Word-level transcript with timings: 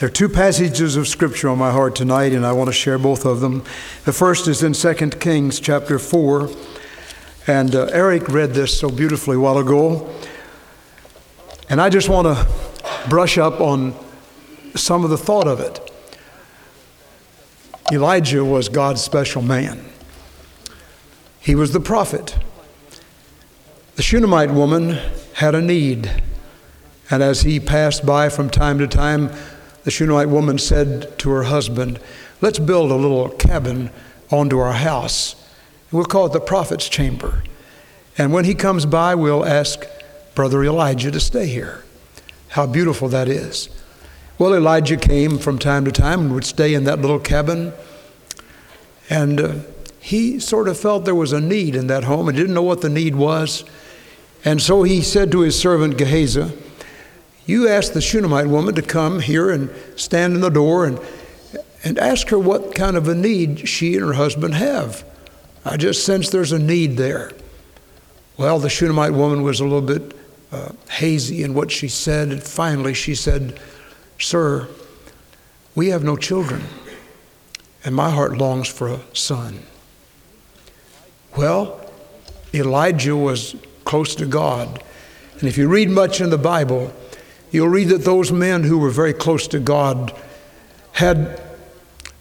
There 0.00 0.08
are 0.08 0.10
two 0.10 0.30
passages 0.30 0.96
of 0.96 1.06
Scripture 1.06 1.50
on 1.50 1.58
my 1.58 1.72
heart 1.72 1.94
tonight, 1.94 2.32
and 2.32 2.46
I 2.46 2.52
want 2.52 2.68
to 2.68 2.72
share 2.72 2.96
both 2.96 3.26
of 3.26 3.40
them. 3.40 3.62
The 4.06 4.14
first 4.14 4.48
is 4.48 4.62
in 4.62 4.72
2 4.72 4.94
Kings 5.18 5.60
chapter 5.60 5.98
4, 5.98 6.48
and 7.46 7.74
uh, 7.74 7.84
Eric 7.92 8.26
read 8.28 8.54
this 8.54 8.80
so 8.80 8.88
beautifully 8.88 9.36
a 9.36 9.40
while 9.40 9.58
ago. 9.58 10.10
And 11.68 11.82
I 11.82 11.90
just 11.90 12.08
want 12.08 12.28
to 12.28 12.48
brush 13.10 13.36
up 13.36 13.60
on 13.60 13.94
some 14.74 15.04
of 15.04 15.10
the 15.10 15.18
thought 15.18 15.46
of 15.46 15.60
it. 15.60 15.92
Elijah 17.92 18.42
was 18.42 18.70
God's 18.70 19.02
special 19.02 19.42
man. 19.42 19.84
He 21.40 21.54
was 21.54 21.74
the 21.74 21.80
prophet. 21.80 22.38
The 23.96 24.02
Shunammite 24.02 24.52
woman 24.52 24.98
had 25.34 25.54
a 25.54 25.60
need. 25.60 26.22
And 27.10 27.22
as 27.22 27.42
he 27.42 27.60
passed 27.60 28.06
by 28.06 28.30
from 28.30 28.48
time 28.48 28.78
to 28.78 28.88
time, 28.88 29.30
the 29.90 29.94
Shunammite 29.94 30.28
woman 30.28 30.56
said 30.56 31.18
to 31.18 31.30
her 31.30 31.42
husband, 31.42 31.98
Let's 32.40 32.60
build 32.60 32.92
a 32.92 32.94
little 32.94 33.28
cabin 33.28 33.90
onto 34.30 34.60
our 34.60 34.72
house. 34.72 35.34
We'll 35.90 36.04
call 36.04 36.26
it 36.26 36.32
the 36.32 36.38
prophet's 36.38 36.88
chamber. 36.88 37.42
And 38.16 38.32
when 38.32 38.44
he 38.44 38.54
comes 38.54 38.86
by, 38.86 39.16
we'll 39.16 39.44
ask 39.44 39.84
Brother 40.36 40.62
Elijah 40.62 41.10
to 41.10 41.18
stay 41.18 41.48
here. 41.48 41.82
How 42.50 42.68
beautiful 42.68 43.08
that 43.08 43.26
is. 43.26 43.68
Well, 44.38 44.54
Elijah 44.54 44.96
came 44.96 45.38
from 45.38 45.58
time 45.58 45.84
to 45.86 45.90
time 45.90 46.20
and 46.20 46.34
would 46.34 46.44
stay 46.44 46.72
in 46.72 46.84
that 46.84 47.00
little 47.00 47.18
cabin. 47.18 47.72
And 49.08 49.40
uh, 49.40 49.54
he 49.98 50.38
sort 50.38 50.68
of 50.68 50.78
felt 50.78 51.04
there 51.04 51.16
was 51.16 51.32
a 51.32 51.40
need 51.40 51.74
in 51.74 51.88
that 51.88 52.04
home 52.04 52.28
and 52.28 52.36
didn't 52.36 52.54
know 52.54 52.62
what 52.62 52.80
the 52.80 52.88
need 52.88 53.16
was. 53.16 53.64
And 54.44 54.62
so 54.62 54.84
he 54.84 55.02
said 55.02 55.32
to 55.32 55.40
his 55.40 55.58
servant 55.58 55.98
Gehazi, 55.98 56.52
You 57.50 57.66
ask 57.66 57.94
the 57.94 58.00
Shunammite 58.00 58.46
woman 58.46 58.76
to 58.76 58.82
come 58.82 59.18
here 59.18 59.50
and 59.50 59.70
stand 59.96 60.36
in 60.36 60.40
the 60.40 60.50
door 60.50 60.86
and, 60.86 61.00
and 61.82 61.98
ask 61.98 62.28
her 62.28 62.38
what 62.38 62.76
kind 62.76 62.96
of 62.96 63.08
a 63.08 63.14
need 63.14 63.68
she 63.68 63.96
and 63.96 64.04
her 64.04 64.12
husband 64.12 64.54
have. 64.54 65.04
I 65.64 65.76
just 65.76 66.06
sense 66.06 66.30
there's 66.30 66.52
a 66.52 66.60
need 66.60 66.96
there. 66.96 67.32
Well, 68.36 68.60
the 68.60 68.70
Shunammite 68.70 69.14
woman 69.14 69.42
was 69.42 69.58
a 69.58 69.64
little 69.64 69.82
bit 69.82 70.16
uh, 70.52 70.70
hazy 70.90 71.42
in 71.42 71.52
what 71.52 71.72
she 71.72 71.88
said, 71.88 72.28
and 72.28 72.40
finally 72.40 72.94
she 72.94 73.16
said, 73.16 73.58
Sir, 74.20 74.68
we 75.74 75.88
have 75.88 76.04
no 76.04 76.16
children, 76.16 76.62
and 77.84 77.96
my 77.96 78.10
heart 78.10 78.38
longs 78.38 78.68
for 78.68 78.86
a 78.86 79.00
son. 79.12 79.64
Well, 81.36 81.84
Elijah 82.54 83.16
was 83.16 83.56
close 83.84 84.14
to 84.14 84.26
God. 84.26 84.84
And 85.40 85.48
if 85.48 85.58
you 85.58 85.66
read 85.66 85.90
much 85.90 86.20
in 86.20 86.30
the 86.30 86.38
Bible, 86.38 86.92
you'll 87.50 87.68
read 87.68 87.88
that 87.88 88.04
those 88.04 88.32
men 88.32 88.64
who 88.64 88.78
were 88.78 88.90
very 88.90 89.12
close 89.12 89.46
to 89.48 89.58
God 89.58 90.14
had 90.92 91.40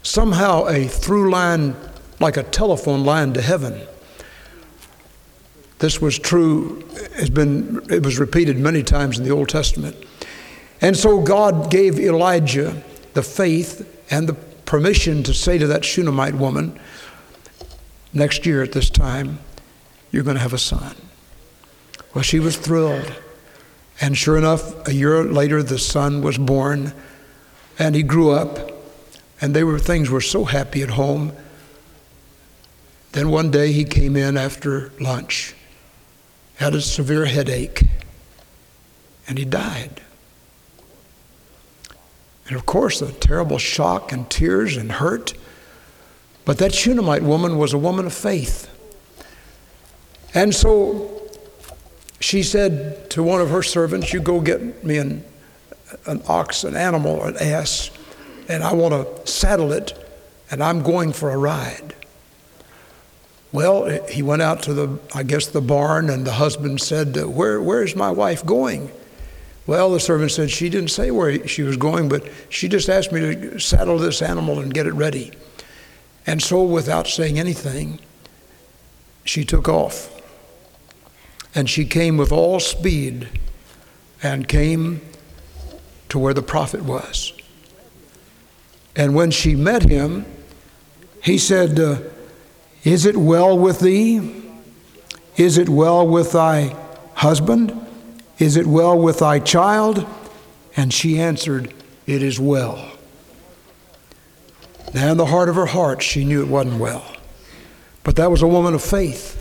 somehow 0.04 0.66
a 0.68 0.88
through 0.88 1.30
line, 1.30 1.76
like 2.20 2.38
a 2.38 2.44
telephone 2.44 3.04
line 3.04 3.34
to 3.34 3.42
heaven. 3.42 3.82
This 5.80 6.02
was 6.02 6.20
true, 6.20 6.84
has 7.16 7.30
been, 7.30 7.82
it 7.90 8.04
was 8.04 8.20
repeated 8.20 8.58
many 8.58 8.84
times 8.84 9.18
in 9.18 9.24
the 9.24 9.32
Old 9.32 9.50
Testament. 9.50 9.96
And 10.82 10.96
so 10.96 11.22
God 11.22 11.72
gave 11.72 12.00
Elijah 12.00 12.82
the 13.14 13.24
faith 13.24 13.88
and 14.12 14.28
the 14.28 14.34
permission 14.34 15.24
to 15.24 15.34
say 15.34 15.58
to 15.58 15.68
that 15.68 15.84
Shunammite 15.84 16.36
woman, 16.36 16.80
next 18.14 18.46
year 18.46 18.62
at 18.64 18.72
this 18.72 18.90
time, 18.90 19.40
you're 20.12 20.24
going 20.24 20.36
to 20.36 20.42
have 20.42 20.54
a 20.54 20.58
son. 20.60 20.96
Well, 22.14 22.24
she 22.24 22.40
was 22.40 22.58
thrilled. 22.58 23.14
And 24.02 24.18
sure 24.18 24.38
enough, 24.38 24.88
a 24.88 24.94
year 24.94 25.24
later, 25.24 25.62
the 25.62 25.78
son 25.78 26.22
was 26.22 26.38
born, 26.38 26.94
and 27.78 27.96
he 27.96 28.04
grew 28.04 28.32
up, 28.32 28.72
and 29.42 29.54
they 29.54 29.64
were 29.64 29.80
things 29.80 30.10
were 30.10 30.22
so 30.22 30.46
happy 30.46 30.82
at 30.82 30.92
home. 30.92 31.34
Then 33.12 33.30
one 33.30 33.52
day 33.52 33.72
he 33.72 33.84
came 33.84 34.16
in 34.16 34.38
after 34.38 34.92
lunch, 35.00 35.54
had 36.56 36.74
a 36.74 36.82
severe 36.82 37.26
headache, 37.26 37.84
and 39.28 39.38
he 39.38 39.46
died. 39.46 40.02
And 42.48 42.56
of 42.56 42.66
course, 42.66 43.02
a 43.02 43.12
terrible 43.12 43.58
shock 43.58 44.12
and 44.12 44.30
tears 44.30 44.76
and 44.76 44.94
hurt. 44.94 45.34
But 46.46 46.58
that 46.58 46.74
Shunammite 46.74 47.22
woman 47.22 47.58
was 47.58 47.74
a 47.74 47.78
woman 47.78 48.06
of 48.06 48.14
faith. 48.14 48.68
And 50.34 50.56
so 50.56 51.19
she 52.20 52.44
said 52.44 53.10
to 53.12 53.24
one 53.24 53.42
of 53.42 53.50
her 53.50 53.64
servants, 53.64 54.14
You 54.14 54.20
go 54.20 54.42
get 54.42 54.84
me 54.84 54.98
an, 54.98 55.24
an 56.06 56.22
ox, 56.28 56.64
an 56.64 56.76
animal, 56.76 57.24
an 57.24 57.38
ass, 57.38 57.92
and 58.48 58.64
I 58.64 58.74
want 58.74 58.94
to 58.94 59.32
saddle 59.32 59.72
it, 59.72 59.94
and 60.52 60.64
I'm 60.64 60.84
going 60.84 61.14
for 61.14 61.32
a 61.32 61.38
ride. 61.38 61.96
Well, 63.52 63.90
he 64.08 64.22
went 64.22 64.42
out 64.42 64.62
to 64.64 64.74
the, 64.74 65.00
I 65.16 65.24
guess, 65.24 65.48
the 65.48 65.62
barn, 65.62 66.10
and 66.10 66.26
the 66.26 66.34
husband 66.34 66.82
said, 66.82 67.16
Where, 67.16 67.62
where 67.62 67.84
is 67.84 67.96
my 67.96 68.12
wife 68.12 68.46
going? 68.46 68.92
Well, 69.66 69.92
the 69.92 70.00
servant 70.00 70.32
said 70.32 70.50
she 70.50 70.70
didn't 70.70 70.90
say 70.90 71.12
where 71.12 71.48
she 71.48 71.62
was 71.62 71.78
going, 71.78 72.10
but 72.10 72.28
she 72.50 72.68
just 72.68 72.90
asked 72.90 73.12
me 73.12 73.20
to 73.22 73.60
saddle 73.60 73.98
this 73.98 74.22
animal 74.22 74.60
and 74.60 74.74
get 74.74 74.88
it 74.88 74.94
ready. 74.94 75.32
And 76.26 76.42
so, 76.42 76.64
without 76.64 77.08
saying 77.08 77.40
anything, 77.40 78.00
she 79.26 79.46
took 79.46 79.70
off. 79.70 80.19
And 81.56 81.70
she 81.70 81.86
came 81.86 82.18
with 82.18 82.32
all 82.32 82.60
speed 82.60 83.30
and 84.22 84.48
came 84.48 85.02
to 86.10 86.20
where 86.20 86.34
the 86.34 86.42
prophet 86.42 86.84
was. 86.84 87.34
And 88.96 89.16
when 89.16 89.32
she 89.32 89.56
met 89.56 89.84
him, 89.84 90.26
he 91.24 91.38
said, 91.38 91.80
uh, 91.80 92.00
Is 92.84 93.06
it 93.06 93.16
well 93.16 93.58
with 93.58 93.80
thee? 93.80 94.44
Is 95.38 95.58
it 95.58 95.70
well 95.70 96.06
with 96.08 96.34
thy 96.34 96.76
husband? 97.14 97.74
Is 98.40 98.58
it 98.58 98.68
well 98.68 98.98
with 98.98 99.20
thy 99.20 99.40
child? 99.40 100.06
And 100.76 100.94
she 100.94 101.20
answered, 101.20 101.74
It 102.06 102.22
is 102.24 102.40
well. 102.40 102.92
Now, 104.94 105.12
in 105.12 105.18
the 105.18 105.28
heart 105.28 105.50
of 105.50 105.56
her 105.56 105.68
heart, 105.68 106.02
she 106.02 106.26
knew 106.26 106.42
it 106.42 106.48
wasn't 106.48 106.80
well. 106.80 107.06
But 108.04 108.16
that 108.16 108.32
was 108.32 108.42
a 108.42 108.48
woman 108.48 108.74
of 108.74 108.84
faith. 108.84 109.39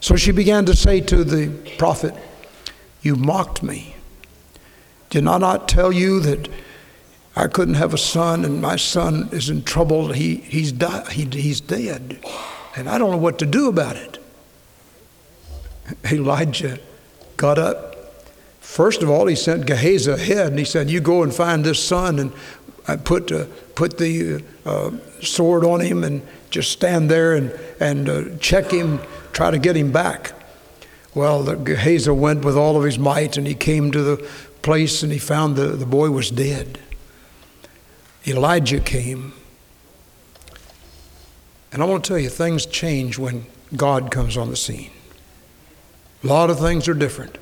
So 0.00 0.16
she 0.16 0.32
began 0.32 0.64
to 0.66 0.74
say 0.74 1.00
to 1.02 1.24
the 1.24 1.50
prophet, 1.76 2.14
You 3.02 3.16
mocked 3.16 3.62
me. 3.62 3.94
Did 5.10 5.26
I 5.26 5.38
not 5.38 5.68
tell 5.68 5.92
you 5.92 6.20
that 6.20 6.48
I 7.36 7.48
couldn't 7.48 7.74
have 7.74 7.92
a 7.92 7.98
son 7.98 8.44
and 8.44 8.62
my 8.62 8.76
son 8.76 9.28
is 9.32 9.50
in 9.50 9.62
trouble? 9.62 10.12
He, 10.12 10.36
he's, 10.36 10.72
di- 10.72 11.04
he, 11.10 11.24
he's 11.24 11.60
dead. 11.60 12.24
And 12.76 12.88
I 12.88 12.96
don't 12.98 13.10
know 13.10 13.16
what 13.18 13.38
to 13.40 13.46
do 13.46 13.68
about 13.68 13.96
it. 13.96 14.18
Elijah 16.12 16.78
got 17.36 17.58
up. 17.58 17.96
First 18.60 19.02
of 19.02 19.10
all, 19.10 19.26
he 19.26 19.34
sent 19.34 19.66
Gehazi 19.66 20.12
ahead 20.12 20.48
and 20.48 20.58
he 20.58 20.64
said, 20.64 20.88
You 20.88 21.00
go 21.00 21.22
and 21.22 21.34
find 21.34 21.64
this 21.64 21.82
son 21.82 22.18
and 22.18 22.32
I 22.86 22.96
put, 22.96 23.32
uh, 23.32 23.46
put 23.74 23.98
the 23.98 24.44
uh, 24.64 24.92
sword 25.20 25.64
on 25.64 25.80
him 25.80 26.04
and 26.04 26.26
just 26.50 26.70
stand 26.70 27.10
there 27.10 27.34
and, 27.34 27.50
and 27.80 28.08
uh, 28.08 28.36
check 28.38 28.70
him 28.70 29.00
try 29.32 29.50
to 29.50 29.58
get 29.58 29.76
him 29.76 29.92
back. 29.92 30.32
Well, 31.14 31.56
Gehazi 31.56 32.10
went 32.10 32.44
with 32.44 32.56
all 32.56 32.76
of 32.76 32.84
his 32.84 32.98
might 32.98 33.36
and 33.36 33.46
he 33.46 33.54
came 33.54 33.90
to 33.90 34.02
the 34.02 34.28
place 34.62 35.02
and 35.02 35.12
he 35.12 35.18
found 35.18 35.56
the, 35.56 35.68
the 35.68 35.86
boy 35.86 36.10
was 36.10 36.30
dead. 36.30 36.78
Elijah 38.26 38.80
came. 38.80 39.32
And 41.72 41.82
I 41.82 41.86
want 41.86 42.04
to 42.04 42.08
tell 42.08 42.18
you, 42.18 42.28
things 42.28 42.66
change 42.66 43.18
when 43.18 43.46
God 43.76 44.10
comes 44.10 44.36
on 44.36 44.50
the 44.50 44.56
scene. 44.56 44.90
A 46.22 46.26
lot 46.26 46.50
of 46.50 46.58
things 46.58 46.88
are 46.88 46.94
different. 46.94 47.38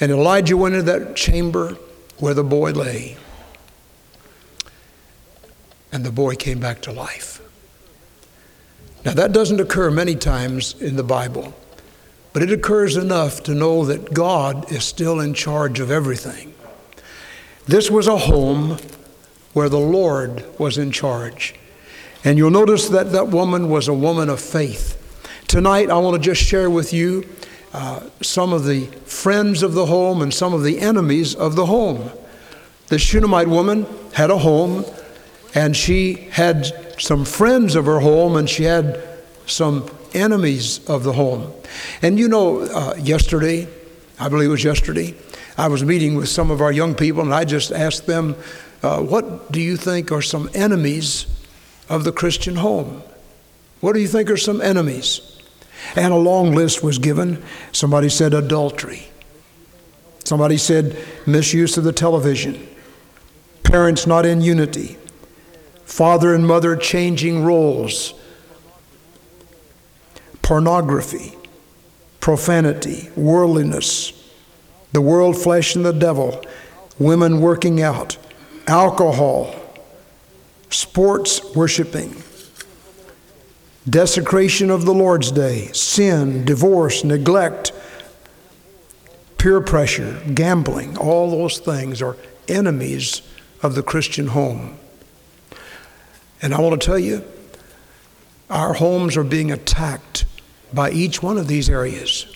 And 0.00 0.10
Elijah 0.12 0.56
went 0.56 0.74
into 0.74 0.90
that 0.92 1.16
chamber 1.16 1.76
where 2.18 2.34
the 2.34 2.44
boy 2.44 2.72
lay. 2.72 3.16
And 5.92 6.04
the 6.04 6.12
boy 6.12 6.34
came 6.34 6.60
back 6.60 6.80
to 6.82 6.92
life. 6.92 7.35
Now, 9.06 9.14
that 9.14 9.30
doesn't 9.30 9.60
occur 9.60 9.92
many 9.92 10.16
times 10.16 10.74
in 10.82 10.96
the 10.96 11.04
Bible, 11.04 11.54
but 12.32 12.42
it 12.42 12.50
occurs 12.50 12.96
enough 12.96 13.40
to 13.44 13.54
know 13.54 13.84
that 13.84 14.12
God 14.12 14.72
is 14.72 14.82
still 14.82 15.20
in 15.20 15.32
charge 15.32 15.78
of 15.78 15.92
everything. 15.92 16.52
This 17.66 17.88
was 17.88 18.08
a 18.08 18.16
home 18.16 18.78
where 19.52 19.68
the 19.68 19.78
Lord 19.78 20.44
was 20.58 20.76
in 20.76 20.90
charge. 20.90 21.54
And 22.24 22.36
you'll 22.36 22.50
notice 22.50 22.88
that 22.88 23.12
that 23.12 23.28
woman 23.28 23.68
was 23.68 23.86
a 23.86 23.94
woman 23.94 24.28
of 24.28 24.40
faith. 24.40 25.00
Tonight, 25.46 25.88
I 25.88 25.98
want 25.98 26.20
to 26.20 26.28
just 26.28 26.42
share 26.42 26.68
with 26.68 26.92
you 26.92 27.28
uh, 27.72 28.10
some 28.22 28.52
of 28.52 28.64
the 28.64 28.86
friends 29.04 29.62
of 29.62 29.74
the 29.74 29.86
home 29.86 30.20
and 30.20 30.34
some 30.34 30.52
of 30.52 30.64
the 30.64 30.80
enemies 30.80 31.32
of 31.32 31.54
the 31.54 31.66
home. 31.66 32.10
The 32.88 32.98
Shunammite 32.98 33.46
woman 33.46 33.86
had 34.14 34.30
a 34.30 34.38
home, 34.38 34.84
and 35.54 35.76
she 35.76 36.14
had 36.32 36.85
some 36.98 37.24
friends 37.24 37.74
of 37.74 37.86
her 37.86 38.00
home 38.00 38.36
and 38.36 38.48
she 38.48 38.64
had 38.64 39.02
some 39.46 39.88
enemies 40.14 40.86
of 40.88 41.04
the 41.04 41.12
home. 41.12 41.52
And 42.02 42.18
you 42.18 42.28
know, 42.28 42.60
uh, 42.60 42.94
yesterday, 42.98 43.68
I 44.18 44.28
believe 44.28 44.48
it 44.48 44.52
was 44.52 44.64
yesterday, 44.64 45.14
I 45.58 45.68
was 45.68 45.84
meeting 45.84 46.16
with 46.16 46.28
some 46.28 46.50
of 46.50 46.60
our 46.60 46.72
young 46.72 46.94
people 46.94 47.22
and 47.22 47.34
I 47.34 47.44
just 47.44 47.72
asked 47.72 48.06
them, 48.06 48.36
uh, 48.82 49.02
what 49.02 49.50
do 49.50 49.60
you 49.60 49.76
think 49.76 50.12
are 50.12 50.22
some 50.22 50.50
enemies 50.54 51.26
of 51.88 52.04
the 52.04 52.12
Christian 52.12 52.56
home? 52.56 53.02
What 53.80 53.94
do 53.94 54.00
you 54.00 54.08
think 54.08 54.30
are 54.30 54.36
some 54.36 54.60
enemies? 54.60 55.40
And 55.94 56.12
a 56.12 56.16
long 56.16 56.52
list 56.52 56.82
was 56.82 56.98
given. 56.98 57.42
Somebody 57.72 58.08
said 58.08 58.34
adultery. 58.34 59.08
Somebody 60.24 60.56
said 60.56 60.96
misuse 61.26 61.76
of 61.76 61.84
the 61.84 61.92
television. 61.92 62.66
Parents 63.62 64.06
not 64.06 64.26
in 64.26 64.40
unity. 64.40 64.98
Father 65.96 66.34
and 66.34 66.46
mother 66.46 66.76
changing 66.76 67.42
roles. 67.42 68.12
Pornography. 70.42 71.34
Profanity. 72.20 73.08
Worldliness. 73.16 74.12
The 74.92 75.00
world, 75.00 75.38
flesh, 75.38 75.74
and 75.74 75.86
the 75.86 75.94
devil. 75.94 76.44
Women 76.98 77.40
working 77.40 77.80
out. 77.80 78.18
Alcohol. 78.66 79.54
Sports 80.68 81.42
worshiping 81.54 82.14
desecration 83.88 84.68
of 84.68 84.84
the 84.84 84.92
Lord's 84.92 85.30
day, 85.30 85.68
sin, 85.68 86.44
divorce, 86.44 87.04
neglect, 87.04 87.72
peer 89.38 89.60
pressure, 89.60 90.20
gambling, 90.34 90.98
all 90.98 91.30
those 91.30 91.58
things 91.58 92.02
are 92.02 92.16
enemies 92.48 93.22
of 93.62 93.76
the 93.76 93.82
Christian 93.84 94.26
home. 94.26 94.76
And 96.42 96.54
I 96.54 96.60
want 96.60 96.80
to 96.80 96.86
tell 96.86 96.98
you, 96.98 97.24
our 98.50 98.74
homes 98.74 99.16
are 99.16 99.24
being 99.24 99.50
attacked 99.50 100.24
by 100.72 100.90
each 100.90 101.22
one 101.22 101.38
of 101.38 101.48
these 101.48 101.68
areas. 101.68 102.26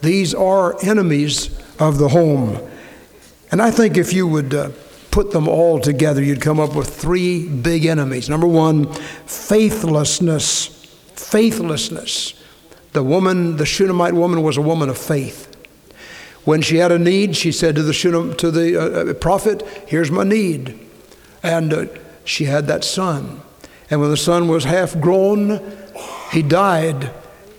These 0.00 0.34
are 0.34 0.82
enemies 0.84 1.56
of 1.78 1.98
the 1.98 2.08
home. 2.08 2.58
And 3.50 3.60
I 3.60 3.70
think 3.70 3.96
if 3.96 4.12
you 4.12 4.26
would 4.26 4.54
uh, 4.54 4.70
put 5.10 5.30
them 5.30 5.46
all 5.48 5.78
together, 5.78 6.22
you'd 6.22 6.40
come 6.40 6.58
up 6.58 6.74
with 6.74 6.88
three 6.88 7.46
big 7.48 7.84
enemies. 7.84 8.28
Number 8.28 8.46
one, 8.46 8.92
faithlessness. 9.26 10.66
Faithlessness. 11.14 12.34
The 12.92 13.02
woman, 13.02 13.56
the 13.56 13.66
Shunammite 13.66 14.14
woman, 14.14 14.42
was 14.42 14.56
a 14.56 14.62
woman 14.62 14.88
of 14.88 14.98
faith. 14.98 15.48
When 16.44 16.60
she 16.62 16.76
had 16.76 16.90
a 16.90 16.98
need, 16.98 17.36
she 17.36 17.52
said 17.52 17.76
to 17.76 17.82
the, 17.82 17.92
Shunam, 17.92 18.36
to 18.38 18.50
the 18.50 18.76
uh, 18.76 19.10
uh, 19.10 19.14
prophet, 19.14 19.62
Here's 19.86 20.10
my 20.10 20.24
need. 20.24 20.78
And 21.42 21.72
uh, 21.72 21.86
she 22.24 22.44
had 22.44 22.66
that 22.66 22.84
son. 22.84 23.40
And 23.90 24.00
when 24.00 24.10
the 24.10 24.16
son 24.16 24.48
was 24.48 24.64
half 24.64 24.98
grown, 25.00 25.60
he 26.30 26.42
died. 26.42 27.10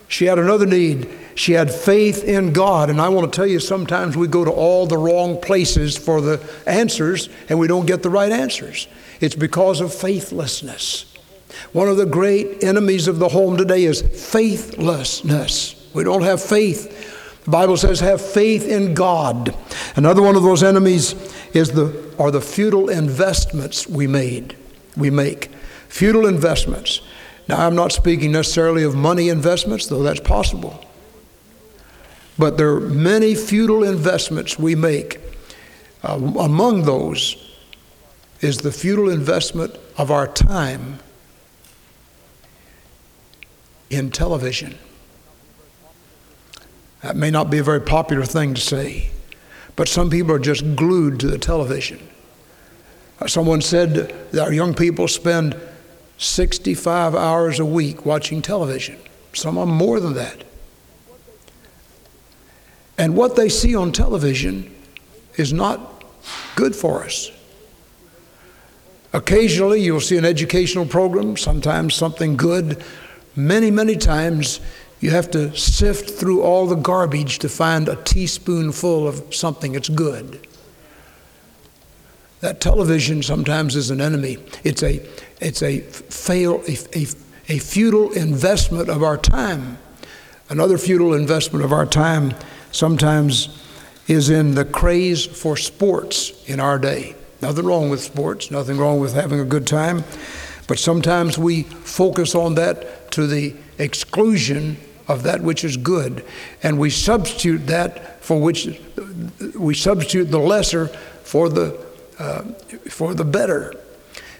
She 0.07 0.25
had 0.25 0.39
another 0.39 0.65
need. 0.65 1.09
She 1.35 1.53
had 1.53 1.71
faith 1.71 2.23
in 2.23 2.53
God. 2.53 2.89
And 2.89 3.01
I 3.01 3.09
want 3.09 3.31
to 3.31 3.35
tell 3.35 3.47
you, 3.47 3.59
sometimes 3.59 4.15
we 4.15 4.27
go 4.27 4.45
to 4.45 4.51
all 4.51 4.85
the 4.85 4.97
wrong 4.97 5.39
places 5.41 5.97
for 5.97 6.21
the 6.21 6.41
answers 6.67 7.29
and 7.49 7.59
we 7.59 7.67
don't 7.67 7.85
get 7.85 8.03
the 8.03 8.09
right 8.09 8.31
answers. 8.31 8.87
It's 9.19 9.35
because 9.35 9.81
of 9.81 9.93
faithlessness. 9.93 11.05
One 11.71 11.87
of 11.87 11.97
the 11.97 12.05
great 12.05 12.63
enemies 12.63 13.07
of 13.07 13.19
the 13.19 13.29
home 13.29 13.57
today 13.57 13.85
is 13.85 14.01
faithlessness. 14.01 15.89
We 15.93 16.03
don't 16.03 16.23
have 16.23 16.41
faith. 16.41 17.02
The 17.45 17.51
Bible 17.51 17.75
says, 17.77 17.99
have 17.99 18.21
faith 18.21 18.67
in 18.67 18.93
God. 18.93 19.53
Another 19.95 20.21
one 20.21 20.35
of 20.35 20.43
those 20.43 20.63
enemies 20.63 21.13
is 21.53 21.71
the, 21.71 22.13
are 22.17 22.31
the 22.31 22.41
futile 22.41 22.89
investments 22.89 23.87
we 23.87 24.07
made, 24.07 24.55
we 24.95 25.09
make. 25.09 25.51
Futile 25.89 26.25
investments. 26.25 27.01
Now, 27.47 27.67
I'm 27.67 27.75
not 27.75 27.91
speaking 27.91 28.31
necessarily 28.31 28.83
of 28.83 28.95
money 28.95 29.29
investments, 29.29 29.87
though 29.87 30.03
that's 30.03 30.21
possible. 30.21 30.83
But 32.37 32.57
there 32.57 32.69
are 32.69 32.79
many 32.79 33.35
futile 33.35 33.83
investments 33.83 34.57
we 34.57 34.75
make. 34.75 35.19
Uh, 36.01 36.15
among 36.39 36.83
those 36.83 37.35
is 38.39 38.59
the 38.59 38.71
futile 38.71 39.09
investment 39.09 39.77
of 39.97 40.09
our 40.11 40.27
time 40.27 40.99
in 43.89 44.09
television. 44.09 44.77
That 47.03 47.17
may 47.17 47.29
not 47.29 47.49
be 47.49 47.57
a 47.57 47.63
very 47.63 47.81
popular 47.81 48.23
thing 48.23 48.53
to 48.53 48.61
say, 48.61 49.11
but 49.75 49.89
some 49.89 50.09
people 50.09 50.31
are 50.31 50.39
just 50.39 50.75
glued 50.75 51.19
to 51.19 51.27
the 51.27 51.37
television. 51.37 51.99
Uh, 53.19 53.27
someone 53.27 53.61
said 53.61 53.93
that 54.31 54.41
our 54.41 54.53
young 54.53 54.73
people 54.73 55.09
spend 55.09 55.55
65 56.17 57.13
hours 57.13 57.59
a 57.59 57.65
week 57.65 58.05
watching 58.05 58.41
television, 58.41 58.97
some 59.33 59.55
them 59.55 59.69
more 59.69 59.99
than 59.99 60.13
that. 60.13 60.45
And 62.97 63.17
what 63.17 63.35
they 63.35 63.49
see 63.49 63.75
on 63.75 63.91
television 63.91 64.73
is 65.35 65.51
not 65.51 66.05
good 66.55 66.73
for 66.73 67.03
us. 67.03 67.31
Occasionally, 69.11 69.81
you'll 69.81 69.99
see 69.99 70.17
an 70.17 70.25
educational 70.25 70.85
program, 70.85 71.35
sometimes 71.35 71.95
something 71.95 72.37
good. 72.37 72.83
Many, 73.35 73.71
many 73.71 73.97
times, 73.97 74.59
you 75.03 75.09
have 75.09 75.29
to 75.29 75.53
sift 75.53 76.11
through 76.11 76.43
all 76.43 76.65
the 76.65 76.77
garbage 76.77 77.39
to 77.39 77.49
find 77.49 77.89
a 77.89 77.97
teaspoonful 77.97 79.05
of 79.05 79.35
something 79.35 79.73
that's 79.73 79.89
good. 79.89 80.47
That 82.39 82.61
television 82.61 83.21
sometimes 83.21 83.75
is 83.75 83.89
an 83.89 83.99
enemy. 83.99 84.37
It's 84.63 84.81
a, 84.81 85.05
it's 85.41 85.61
a, 85.61 85.81
fail, 85.81 86.63
a, 86.69 86.77
a, 86.97 87.05
a 87.49 87.59
futile 87.59 88.13
investment 88.13 88.87
of 88.87 89.03
our 89.03 89.17
time. 89.17 89.77
Another 90.47 90.77
futile 90.77 91.13
investment 91.13 91.65
of 91.65 91.73
our 91.73 91.85
time 91.85 92.33
sometimes 92.71 93.61
is 94.07 94.29
in 94.29 94.55
the 94.55 94.63
craze 94.63 95.25
for 95.25 95.57
sports 95.57 96.45
in 96.47 96.61
our 96.61 96.79
day. 96.79 97.13
Nothing 97.41 97.65
wrong 97.65 97.89
with 97.89 97.99
sports, 97.99 98.51
nothing 98.51 98.77
wrong 98.77 99.01
with 99.01 99.15
having 99.15 99.41
a 99.41 99.45
good 99.45 99.67
time, 99.67 100.05
but 100.65 100.79
sometimes 100.79 101.37
we 101.37 101.63
focus 101.63 102.35
on 102.35 102.55
that 102.55 103.11
to 103.11 103.27
the 103.27 103.53
exclusion 103.77 104.77
of 105.07 105.23
that 105.23 105.41
which 105.41 105.63
is 105.63 105.77
good, 105.77 106.25
and 106.61 106.79
we 106.79 106.89
substitute 106.89 107.67
that 107.67 108.23
for 108.23 108.39
which 108.39 108.79
we 109.57 109.73
substitute 109.73 110.25
the 110.25 110.39
lesser 110.39 110.87
for 110.87 111.49
the 111.49 111.79
uh, 112.19 112.43
for 112.89 113.13
the 113.13 113.25
better. 113.25 113.73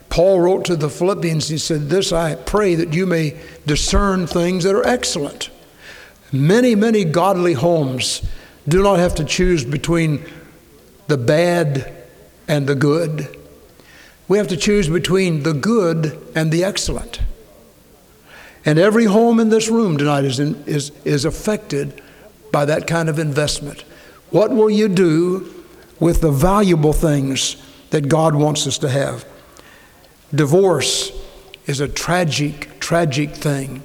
Paul 0.10 0.42
wrote 0.42 0.66
to 0.66 0.76
the 0.76 0.92
Philippians, 0.92 1.48
he 1.48 1.58
said, 1.58 1.90
This 1.90 2.12
I 2.12 2.36
pray 2.36 2.76
that 2.76 2.94
you 2.94 3.08
may 3.08 3.36
discern 3.66 4.28
things 4.28 4.64
that 4.64 4.76
are 4.76 4.86
excellent. 4.86 5.50
Many, 6.32 6.76
many 6.76 7.04
godly 7.04 7.54
homes 7.54 8.22
do 8.68 8.84
not 8.84 9.00
have 9.00 9.16
to 9.16 9.26
choose 9.26 9.66
between 9.66 10.24
the 11.08 11.18
bad 11.18 11.94
and 12.48 12.68
the 12.68 12.76
good. 12.76 13.40
We 14.28 14.38
have 14.38 14.48
to 14.50 14.58
choose 14.58 14.88
between 14.88 15.44
the 15.44 15.54
good 15.54 16.22
and 16.36 16.52
the 16.52 16.64
excellent. 16.64 17.20
And 18.66 18.80
every 18.80 19.06
home 19.06 19.40
in 19.40 19.50
this 19.50 19.70
room 19.70 19.98
tonight 19.98 20.24
is, 20.24 20.40
in, 20.40 20.64
is, 20.66 20.92
is 21.04 21.26
affected 21.26 22.02
by 22.52 22.66
that 22.66 22.88
kind 22.88 23.10
of 23.10 23.20
investment. 23.20 23.82
What 24.30 24.52
will 24.52 24.70
you 24.70 24.88
do 24.88 25.54
with 26.00 26.22
the 26.22 26.32
valuable 26.32 26.94
things 26.94 27.58
that 27.90 28.08
God 28.08 28.36
wants 28.36 28.66
us 28.66 28.78
to 28.80 28.90
have? 28.90 29.26
Divorce 30.34 31.12
is 31.66 31.80
a 31.80 31.88
tragic, 31.88 32.80
tragic 32.80 33.32
thing. 33.32 33.84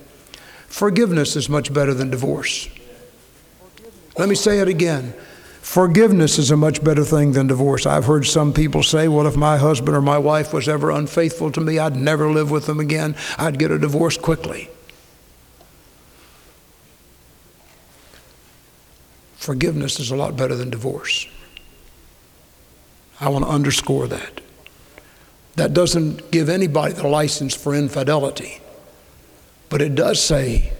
Forgiveness 0.67 1.37
is 1.37 1.49
much 1.49 1.73
better 1.73 1.93
than 1.93 2.11
divorce. 2.11 2.69
Let 4.17 4.29
me 4.29 4.35
say 4.35 4.61
it 4.61 4.69
again. 4.69 5.15
Forgiveness 5.69 6.39
is 6.39 6.51
a 6.51 6.57
much 6.57 6.83
better 6.83 7.05
thing 7.05 7.33
than 7.33 7.47
divorce. 7.47 7.85
I've 7.85 8.07
heard 8.07 8.25
some 8.25 8.55
people 8.55 8.83
say, 8.83 9.07
well, 9.07 9.27
if 9.27 9.37
my 9.37 9.59
husband 9.59 9.95
or 9.95 10.01
my 10.01 10.17
wife 10.17 10.55
was 10.55 10.67
ever 10.67 10.91
unfaithful 10.91 11.53
to 11.53 11.61
me, 11.61 11.79
I'd 11.79 11.95
never 11.95 12.31
live 12.31 12.51
with 12.51 12.65
them 12.65 12.81
again. 12.81 13.15
I'd 13.37 13.59
get 13.59 13.71
a 13.71 13.79
divorce 13.79 14.17
quickly. 14.17 14.71
Forgiveness 19.35 20.01
is 20.01 20.11
a 20.11 20.17
lot 20.17 20.39
better 20.39 20.55
than 20.55 20.71
divorce. 20.71 21.27
I 23.21 23.29
want 23.29 23.45
to 23.45 23.51
underscore 23.51 24.07
that. 24.09 24.41
That 25.57 25.75
doesn't 25.75 26.31
give 26.31 26.49
anybody 26.49 26.95
the 26.95 27.09
license 27.09 27.55
for 27.55 27.75
infidelity. 27.75 28.63
But 29.69 29.83
it 29.83 29.95
does 29.95 30.19
say, 30.19 30.73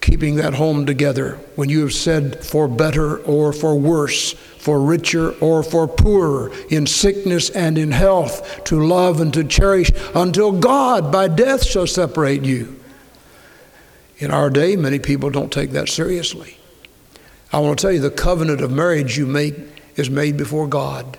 keeping 0.00 0.36
that 0.36 0.54
home 0.54 0.86
together 0.86 1.38
when 1.56 1.68
you 1.68 1.80
have 1.80 1.92
said 1.92 2.44
for 2.44 2.68
better 2.68 3.18
or 3.18 3.52
for 3.52 3.78
worse, 3.78 4.32
for 4.32 4.80
richer 4.80 5.32
or 5.40 5.62
for 5.62 5.88
poorer, 5.88 6.52
in 6.68 6.86
sickness 6.86 7.50
and 7.50 7.76
in 7.76 7.90
health, 7.90 8.64
to 8.64 8.80
love 8.80 9.20
and 9.20 9.32
to 9.34 9.44
cherish 9.44 9.90
until 10.14 10.52
God 10.52 11.10
by 11.10 11.28
death 11.28 11.64
shall 11.64 11.86
separate 11.86 12.44
you. 12.44 12.80
In 14.18 14.30
our 14.30 14.48
day, 14.48 14.76
many 14.76 14.98
people 14.98 15.30
don't 15.30 15.52
take 15.52 15.70
that 15.72 15.88
seriously. 15.88 16.58
I 17.52 17.58
want 17.58 17.78
to 17.78 17.82
tell 17.82 17.92
you 17.92 18.00
the 18.00 18.10
covenant 18.10 18.60
of 18.60 18.70
marriage 18.70 19.16
you 19.18 19.26
make 19.26 19.54
is 19.96 20.10
made 20.10 20.36
before 20.36 20.66
God, 20.66 21.18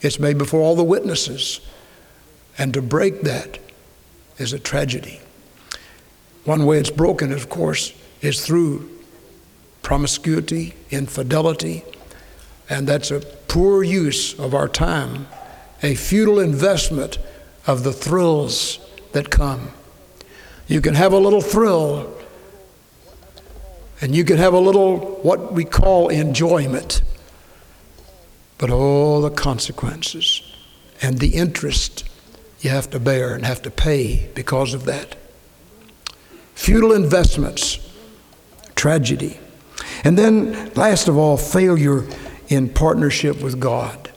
it's 0.00 0.18
made 0.18 0.38
before 0.38 0.60
all 0.60 0.76
the 0.76 0.84
witnesses. 0.84 1.60
And 2.56 2.72
to 2.74 2.82
break 2.82 3.22
that 3.22 3.58
is 4.38 4.52
a 4.52 4.58
tragedy. 4.58 5.20
One 6.44 6.66
way 6.66 6.78
it's 6.78 6.90
broken, 6.90 7.32
of 7.32 7.48
course, 7.48 7.92
is 8.24 8.44
through 8.44 8.90
promiscuity, 9.82 10.74
infidelity, 10.90 11.84
and 12.68 12.86
that's 12.86 13.10
a 13.10 13.20
poor 13.20 13.82
use 13.82 14.38
of 14.38 14.54
our 14.54 14.68
time 14.68 15.26
a 15.84 15.94
futile 15.94 16.40
investment 16.40 17.18
of 17.66 17.84
the 17.84 17.92
thrills 17.92 18.78
that 19.12 19.30
come. 19.30 19.70
You 20.66 20.80
can 20.80 20.94
have 20.94 21.12
a 21.12 21.18
little 21.18 21.42
thrill, 21.42 22.12
and 24.00 24.16
you 24.16 24.24
can 24.24 24.38
have 24.38 24.54
a 24.54 24.58
little 24.58 24.98
what 25.22 25.52
we 25.52 25.64
call 25.64 26.08
enjoyment. 26.08 27.02
But 28.56 28.70
all 28.70 29.20
the 29.20 29.30
consequences 29.30 30.42
and 31.02 31.18
the 31.18 31.34
interest 31.34 32.08
you 32.60 32.70
have 32.70 32.88
to 32.90 32.98
bear 32.98 33.34
and 33.34 33.44
have 33.44 33.60
to 33.62 33.70
pay 33.70 34.30
because 34.34 34.72
of 34.72 34.86
that. 34.86 35.16
Futile 36.54 36.92
investments, 36.92 37.78
tragedy. 38.84 39.38
And 40.04 40.18
then, 40.18 40.70
last 40.74 41.08
of 41.08 41.16
all, 41.16 41.38
failure 41.38 42.04
in 42.48 42.68
partnership 42.68 43.40
with 43.40 43.58
God. 43.58 44.10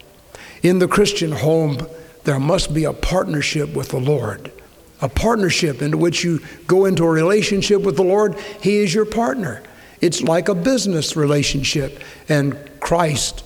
In 0.61 0.79
the 0.79 0.89
Christian 0.89 1.31
home, 1.31 1.87
there 2.25 2.37
must 2.37 2.73
be 2.73 2.83
a 2.83 2.91
partnership 2.91 3.73
with 3.73 3.87
the 3.91 3.99
Lord, 4.01 4.51
a 4.99 5.07
partnership 5.07 5.81
into 5.81 5.97
which 5.97 6.21
you 6.25 6.41
go 6.67 6.83
into 6.83 7.05
a 7.05 7.09
relationship 7.09 7.81
with 7.81 7.95
the 7.95 8.03
Lord. 8.03 8.37
He 8.61 8.79
is 8.79 8.93
your 8.93 9.05
partner. 9.05 9.63
It's 10.01 10.21
like 10.21 10.49
a 10.49 10.53
business 10.53 11.15
relationship, 11.15 12.03
and 12.27 12.57
Christ 12.81 13.45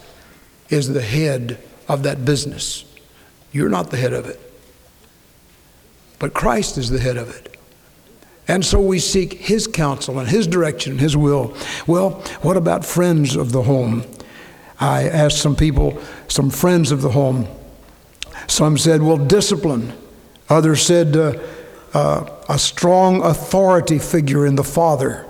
is 0.71 0.91
the 0.91 1.03
head 1.03 1.59
of 1.87 2.01
that 2.01 2.25
business. 2.25 2.83
You're 3.51 3.69
not 3.69 3.91
the 3.91 3.97
head 3.97 4.13
of 4.13 4.25
it, 4.25 4.39
but 6.17 6.33
Christ 6.33 6.79
is 6.79 6.89
the 6.89 6.99
head 6.99 7.17
of 7.17 7.29
it. 7.29 7.60
And 8.47 8.65
so 8.65 8.81
we 8.81 8.99
seek 8.99 9.33
His 9.33 9.67
counsel 9.67 10.19
and 10.19 10.27
His 10.27 10.47
direction, 10.47 10.97
His 10.97 11.15
will. 11.15 11.55
Well, 11.87 12.11
what 12.41 12.57
about 12.57 12.85
friends 12.85 13.35
of 13.35 13.51
the 13.51 13.63
home? 13.63 14.03
I 14.79 15.07
asked 15.07 15.37
some 15.37 15.55
people, 15.55 16.01
some 16.27 16.49
friends 16.49 16.91
of 16.91 17.01
the 17.01 17.11
home. 17.11 17.47
Some 18.47 18.77
said, 18.77 19.01
well, 19.01 19.17
discipline. 19.17 19.93
Others 20.49 20.81
said, 20.85 21.15
uh, 21.15 21.39
uh, 21.93 22.29
a 22.49 22.57
strong 22.57 23.21
authority 23.23 23.99
figure 23.99 24.45
in 24.45 24.55
the 24.55 24.63
Father, 24.63 25.25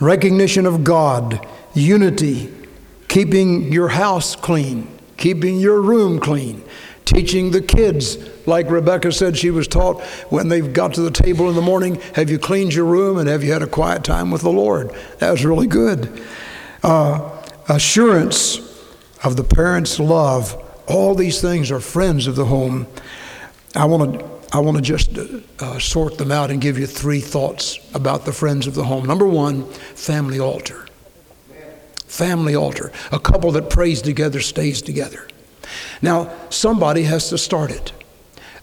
recognition 0.00 0.66
of 0.66 0.84
God, 0.84 1.46
unity, 1.74 2.52
keeping 3.08 3.72
your 3.72 3.88
house 3.88 4.36
clean, 4.36 4.88
keeping 5.16 5.58
your 5.58 5.80
room 5.80 6.18
clean, 6.18 6.62
teaching 7.04 7.50
the 7.50 7.60
kids, 7.62 8.16
like 8.48 8.70
Rebecca 8.70 9.12
said 9.12 9.36
she 9.36 9.50
was 9.50 9.68
taught 9.68 10.02
when 10.30 10.48
they 10.48 10.60
got 10.60 10.94
to 10.94 11.02
the 11.02 11.10
table 11.10 11.48
in 11.48 11.54
the 11.54 11.62
morning 11.62 12.00
have 12.14 12.30
you 12.30 12.38
cleaned 12.38 12.74
your 12.74 12.86
room 12.86 13.18
and 13.18 13.28
have 13.28 13.44
you 13.44 13.52
had 13.52 13.62
a 13.62 13.66
quiet 13.66 14.02
time 14.02 14.30
with 14.30 14.42
the 14.42 14.50
Lord? 14.50 14.90
That 15.18 15.30
was 15.30 15.44
really 15.44 15.66
good. 15.66 16.22
Uh, 16.82 17.44
assurance 17.68 18.58
of 19.22 19.36
the 19.36 19.44
parents' 19.44 20.00
love. 20.00 20.60
All 20.86 21.14
these 21.14 21.40
things 21.40 21.70
are 21.70 21.80
friends 21.80 22.26
of 22.26 22.34
the 22.36 22.46
home. 22.46 22.86
I 23.74 23.84
want 23.84 24.18
to. 24.18 24.38
I 24.50 24.60
want 24.60 24.78
to 24.78 24.82
just 24.82 25.10
uh, 25.60 25.78
sort 25.78 26.16
them 26.16 26.32
out 26.32 26.50
and 26.50 26.58
give 26.58 26.78
you 26.78 26.86
three 26.86 27.20
thoughts 27.20 27.78
about 27.92 28.24
the 28.24 28.32
friends 28.32 28.66
of 28.66 28.74
the 28.74 28.84
home. 28.84 29.04
Number 29.04 29.26
one, 29.26 29.64
family 29.94 30.40
altar. 30.40 30.86
Family 32.06 32.54
altar. 32.54 32.90
A 33.12 33.18
couple 33.18 33.52
that 33.52 33.68
prays 33.68 34.00
together 34.00 34.40
stays 34.40 34.80
together. 34.80 35.28
Now, 36.00 36.34
somebody 36.48 37.02
has 37.02 37.28
to 37.28 37.36
start 37.36 37.70
it. 37.70 37.92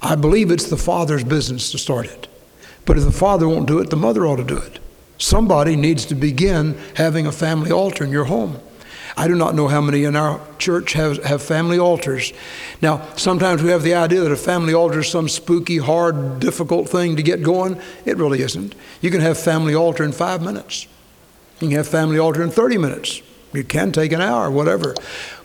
I 0.02 0.16
believe 0.16 0.52
it's 0.52 0.70
the 0.70 0.78
father's 0.78 1.24
business 1.24 1.72
to 1.72 1.78
start 1.78 2.06
it. 2.06 2.28
But 2.86 2.98
if 2.98 3.04
the 3.04 3.12
father 3.12 3.48
won't 3.48 3.68
do 3.68 3.80
it, 3.80 3.90
the 3.90 3.96
mother 3.96 4.26
ought 4.26 4.38
to 4.38 4.44
do 4.44 4.58
it. 4.58 4.80
Somebody 5.18 5.76
needs 5.76 6.06
to 6.06 6.16
begin 6.16 6.78
having 6.96 7.26
a 7.26 7.32
family 7.32 7.72
altar 7.72 8.04
in 8.04 8.12
your 8.12 8.26
home. 8.26 8.60
I 9.18 9.30
do 9.30 9.36
not 9.36 9.56
know 9.56 9.70
how 9.70 9.80
many 9.80 10.04
in 10.04 10.16
our 10.16 10.42
church 10.58 10.94
have, 10.94 11.24
have 11.24 11.42
family 11.42 11.80
altars. 11.80 12.34
Now, 12.82 13.08
sometimes 13.16 13.64
we 13.64 13.70
have 13.70 13.82
the 13.82 13.94
idea 13.94 14.22
that 14.22 14.32
a 14.32 14.36
family 14.36 14.74
altar 14.74 15.00
is 15.00 15.08
some 15.08 15.30
spooky, 15.30 15.78
hard, 15.78 16.42
difficult 16.42 16.90
thing 16.90 17.16
to 17.16 17.24
get 17.24 17.42
going. 17.42 17.80
It 18.04 18.18
really 18.18 18.42
isn't. 18.42 18.76
You 19.00 19.12
can 19.12 19.22
have 19.22 19.38
family 19.38 19.74
altar 19.74 20.04
in 20.04 20.12
five 20.12 20.42
minutes. 20.42 20.88
You 21.62 21.70
can 21.70 21.78
have 21.78 21.88
family 21.88 22.20
altar 22.20 22.44
in 22.44 22.52
30 22.52 22.78
minutes. 22.78 23.22
It 23.54 23.70
can 23.70 23.94
take 23.94 24.12
an 24.12 24.22
hour, 24.22 24.52
whatever. 24.52 24.94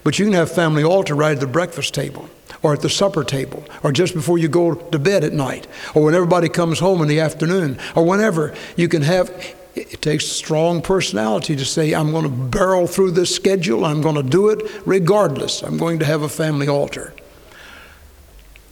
But 0.02 0.19
you 0.19 0.25
can 0.25 0.35
have 0.35 0.50
family 0.50 0.83
altar 0.83 1.14
right 1.14 1.33
at 1.33 1.40
the 1.40 1.47
breakfast 1.47 1.95
table 1.95 2.28
or 2.62 2.73
at 2.75 2.81
the 2.81 2.90
supper 2.90 3.25
table 3.25 3.64
or 3.83 3.93
just 3.93 4.14
before 4.14 4.38
you 4.38 4.49
go 4.49 4.75
to 4.75 4.99
bed 4.99 5.25
at 5.25 5.33
night 5.33 5.67
or 5.95 6.05
when 6.05 6.14
everybody 6.14 6.49
comes 6.49 6.79
home 6.79 7.00
in 7.02 7.09
the 7.09 7.21
afternoon 7.21 7.79
or 7.95 8.05
whenever. 8.05 8.55
You 8.76 8.88
can 8.88 9.02
have, 9.02 9.31
it 9.75 10.02
takes 10.02 10.26
strong 10.26 10.83
personality 10.83 11.57
to 11.57 11.64
say, 11.64 11.95
I'm 11.95 12.11
going 12.11 12.25
to 12.25 12.31
barrel 12.31 12.87
through 12.87 13.12
this 13.12 13.35
schedule. 13.35 13.85
I'm 13.85 14.02
going 14.02 14.17
to 14.17 14.23
do 14.23 14.50
it 14.50 14.83
regardless. 14.85 15.62
I'm 15.62 15.79
going 15.79 15.99
to 16.00 16.05
have 16.05 16.23
a 16.23 16.29
family 16.29 16.69
altar. 16.69 17.14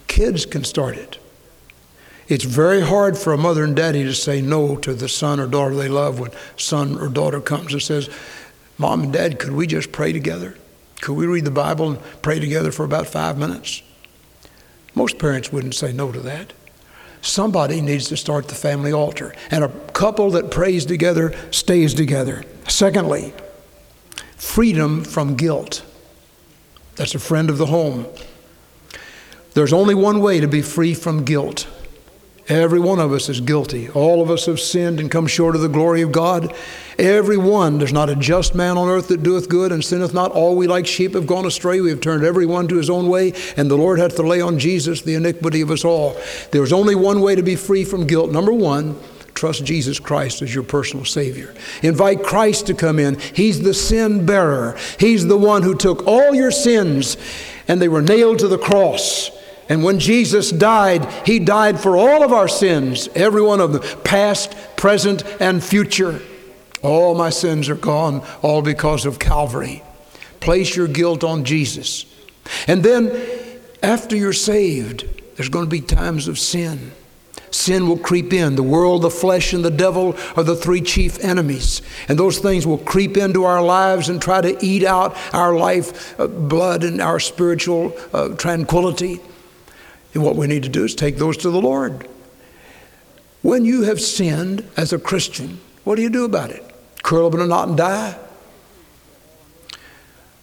Kids 0.07 0.45
can 0.45 0.63
start 0.63 0.97
it. 0.97 1.17
It's 2.27 2.43
very 2.43 2.81
hard 2.81 3.17
for 3.17 3.33
a 3.33 3.37
mother 3.37 3.63
and 3.63 3.75
daddy 3.75 4.03
to 4.03 4.13
say 4.13 4.39
no 4.39 4.75
to 4.77 4.93
the 4.93 5.09
son 5.09 5.39
or 5.39 5.47
daughter 5.47 5.73
they 5.73 5.89
love 5.89 6.19
when 6.19 6.29
son 6.57 6.99
or 6.99 7.09
daughter 7.09 7.41
comes 7.41 7.73
and 7.73 7.81
says, 7.81 8.07
Mom 8.77 9.03
and 9.03 9.13
Dad, 9.13 9.39
could 9.39 9.51
we 9.51 9.65
just 9.65 9.91
pray 9.91 10.13
together? 10.13 10.55
Could 11.01 11.13
we 11.13 11.27
read 11.27 11.45
the 11.45 11.51
Bible 11.51 11.91
and 11.91 11.99
pray 12.21 12.39
together 12.39 12.71
for 12.71 12.83
about 12.83 13.07
five 13.07 13.37
minutes? 13.37 13.81
Most 14.95 15.17
parents 15.17 15.51
wouldn't 15.51 15.75
say 15.75 15.93
no 15.93 16.11
to 16.11 16.19
that. 16.21 16.53
Somebody 17.21 17.81
needs 17.81 18.07
to 18.09 18.17
start 18.17 18.47
the 18.47 18.55
family 18.55 18.93
altar. 18.93 19.33
And 19.51 19.63
a 19.63 19.69
couple 19.91 20.31
that 20.31 20.51
prays 20.51 20.85
together 20.85 21.33
stays 21.51 21.93
together. 21.93 22.43
Secondly, 22.67 23.33
freedom 24.35 25.03
from 25.03 25.35
guilt. 25.35 25.83
That's 26.95 27.15
a 27.15 27.19
friend 27.19 27.49
of 27.49 27.57
the 27.57 27.67
home. 27.67 28.05
There's 29.53 29.73
only 29.73 29.95
one 29.95 30.21
way 30.21 30.39
to 30.39 30.47
be 30.47 30.61
free 30.61 30.93
from 30.93 31.25
guilt. 31.25 31.67
Every 32.49 32.79
one 32.79 32.97
of 32.97 33.13
us 33.13 33.29
is 33.29 33.41
guilty. 33.41 33.89
All 33.89 34.23
of 34.23 34.31
us 34.31 34.47
have 34.47 34.59
sinned 34.59 34.99
and 34.99 35.11
come 35.11 35.27
short 35.27 35.53
of 35.53 35.61
the 35.61 35.69
glory 35.69 36.01
of 36.01 36.11
God. 36.11 36.51
Every 36.97 37.37
one, 37.37 37.77
there's 37.77 37.93
not 37.93 38.09
a 38.09 38.15
just 38.15 38.55
man 38.55 38.75
on 38.75 38.89
earth 38.89 39.07
that 39.09 39.21
doeth 39.21 39.47
good 39.47 39.71
and 39.71 39.85
sinneth 39.85 40.15
not. 40.15 40.31
All 40.31 40.55
we 40.55 40.65
like 40.65 40.87
sheep 40.87 41.13
have 41.13 41.27
gone 41.27 41.45
astray. 41.45 41.79
We 41.79 41.91
have 41.91 42.01
turned 42.01 42.23
every 42.23 42.47
one 42.47 42.67
to 42.69 42.75
his 42.77 42.89
own 42.89 43.07
way, 43.07 43.33
and 43.55 43.69
the 43.69 43.77
Lord 43.77 43.99
hath 43.99 44.15
to 44.15 44.23
lay 44.23 44.41
on 44.41 44.57
Jesus 44.57 45.03
the 45.03 45.13
iniquity 45.13 45.61
of 45.61 45.69
us 45.69 45.85
all. 45.85 46.19
There's 46.51 46.73
only 46.73 46.95
one 46.95 47.21
way 47.21 47.35
to 47.35 47.43
be 47.43 47.55
free 47.55 47.85
from 47.85 48.07
guilt. 48.07 48.31
Number 48.31 48.51
one, 48.51 48.99
trust 49.35 49.63
Jesus 49.63 49.99
Christ 49.99 50.41
as 50.41 50.53
your 50.53 50.63
personal 50.63 51.05
Savior. 51.05 51.53
Invite 51.83 52.23
Christ 52.23 52.65
to 52.65 52.73
come 52.73 52.97
in. 52.97 53.19
He's 53.19 53.61
the 53.61 53.75
sin 53.75 54.25
bearer, 54.25 54.75
He's 54.99 55.27
the 55.27 55.37
one 55.37 55.61
who 55.61 55.75
took 55.75 56.07
all 56.07 56.33
your 56.33 56.51
sins 56.51 57.15
and 57.67 57.79
they 57.79 57.87
were 57.87 58.01
nailed 58.01 58.39
to 58.39 58.47
the 58.47 58.57
cross. 58.57 59.29
And 59.69 59.83
when 59.83 59.99
Jesus 59.99 60.49
died, 60.49 61.07
He 61.25 61.37
died 61.37 61.79
for 61.79 61.95
all 61.95 62.23
of 62.23 62.33
our 62.33 62.47
sins, 62.47 63.07
every 63.13 63.41
one 63.41 63.61
of 63.61 63.71
them, 63.71 64.03
past, 64.03 64.55
present, 64.75 65.23
and 65.39 65.63
future. 65.63 66.19
All 66.81 67.13
my 67.13 67.29
sins 67.29 67.69
are 67.69 67.75
gone, 67.75 68.25
all 68.41 68.63
because 68.63 69.05
of 69.05 69.19
Calvary. 69.19 69.83
Place 70.39 70.75
your 70.75 70.87
guilt 70.87 71.23
on 71.23 71.43
Jesus. 71.43 72.05
And 72.67 72.83
then, 72.83 73.11
after 73.83 74.15
you're 74.15 74.33
saved, 74.33 75.07
there's 75.35 75.49
going 75.49 75.65
to 75.65 75.69
be 75.69 75.81
times 75.81 76.27
of 76.27 76.39
sin. 76.39 76.91
Sin 77.51 77.87
will 77.87 77.97
creep 77.97 78.33
in. 78.33 78.55
The 78.55 78.63
world, 78.63 79.01
the 79.01 79.09
flesh, 79.09 79.53
and 79.53 79.63
the 79.65 79.71
devil 79.71 80.15
are 80.35 80.43
the 80.43 80.55
three 80.55 80.81
chief 80.81 81.23
enemies. 81.23 81.81
And 82.07 82.17
those 82.17 82.39
things 82.39 82.65
will 82.65 82.77
creep 82.77 83.17
into 83.17 83.43
our 83.43 83.61
lives 83.61 84.09
and 84.09 84.21
try 84.21 84.41
to 84.41 84.57
eat 84.63 84.83
out 84.83 85.15
our 85.33 85.55
life 85.55 86.19
uh, 86.19 86.27
blood 86.27 86.83
and 86.83 87.01
our 87.01 87.19
spiritual 87.19 87.95
uh, 88.13 88.29
tranquility. 88.29 89.19
And 90.13 90.23
what 90.23 90.35
we 90.35 90.47
need 90.47 90.63
to 90.63 90.69
do 90.69 90.83
is 90.83 90.95
take 90.95 91.17
those 91.17 91.37
to 91.37 91.51
the 91.51 91.61
Lord. 91.61 92.07
When 93.41 93.63
you 93.63 93.83
have 93.83 94.01
sinned 94.01 94.67
as 94.75 94.91
a 94.91 94.99
Christian, 94.99 95.59
what 95.83 95.95
do 95.95 96.01
you 96.01 96.09
do 96.09 96.25
about 96.25 96.49
it? 96.49 96.63
Curl 97.03 97.27
up 97.27 97.33
in 97.33 97.41
a 97.41 97.47
knot 97.47 97.69
and 97.69 97.77
die? 97.77 98.17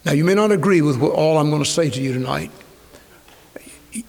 Now, 0.05 0.13
you 0.13 0.25
may 0.25 0.35
not 0.35 0.53
agree 0.53 0.83
with 0.83 0.99
what, 0.99 1.13
all 1.13 1.37
I'm 1.37 1.51
going 1.51 1.63
to 1.65 1.69
say 1.69 1.91
to 1.91 2.01
you 2.01 2.13
tonight. 2.13 2.53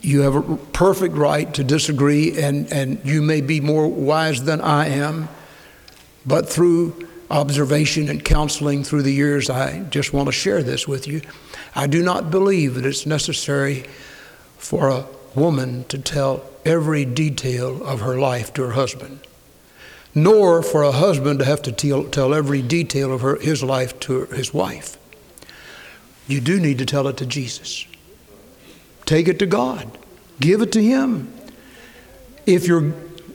You 0.02 0.22
have 0.22 0.36
a 0.36 0.58
perfect 0.58 1.16
right 1.16 1.52
to 1.56 1.64
disagree, 1.64 2.40
and, 2.40 2.72
and 2.72 3.04
you 3.04 3.22
may 3.22 3.42
be 3.42 3.62
more 3.62 3.88
wise 3.88 4.44
than 4.44 4.62
I 4.62 4.88
am. 4.88 5.28
But 6.26 6.48
through 6.48 7.08
observation 7.32 8.10
and 8.10 8.24
counseling 8.24 8.84
through 8.84 9.04
the 9.04 9.14
years, 9.14 9.50
I 9.50 9.80
just 9.90 10.14
want 10.14 10.28
to 10.28 10.32
share 10.32 10.62
this 10.62 10.88
with 10.88 11.08
you. 11.08 11.22
I 11.74 11.88
do 11.88 12.04
not 12.04 12.30
believe 12.30 12.76
that 12.76 12.86
it's 12.86 13.06
necessary 13.06 13.86
for 14.58 14.90
a 14.90 15.06
woman 15.36 15.84
to 15.86 15.98
tell 15.98 16.44
every 16.66 17.06
detail 17.06 17.84
of 17.86 18.02
her 18.02 18.18
life 18.18 18.54
to 18.54 18.64
her 18.64 18.72
husband, 18.72 19.20
nor 20.14 20.62
for 20.62 20.84
a 20.84 20.92
husband 20.92 21.40
to 21.40 21.46
have 21.46 21.62
to 21.64 21.72
tell, 21.72 22.04
tell 22.06 22.34
every 22.34 22.62
detail 22.62 23.14
of 23.14 23.22
her, 23.22 23.38
his 23.38 23.64
life 23.64 24.00
to 24.02 24.26
his 24.26 24.54
wife. 24.54 24.98
You 26.28 26.42
do 26.42 26.60
need 26.60 26.78
to 26.80 26.86
tell 26.86 27.08
it 27.08 27.18
to 27.18 27.26
Jesus. 27.26 27.86
Take 29.06 29.28
it 29.28 29.40
to 29.40 29.46
God. 29.46 29.98
Give 30.40 30.62
it 30.62 30.72
to 30.74 30.84
Him. 30.84 31.34
If, 32.46 32.68
you're, 32.68 32.94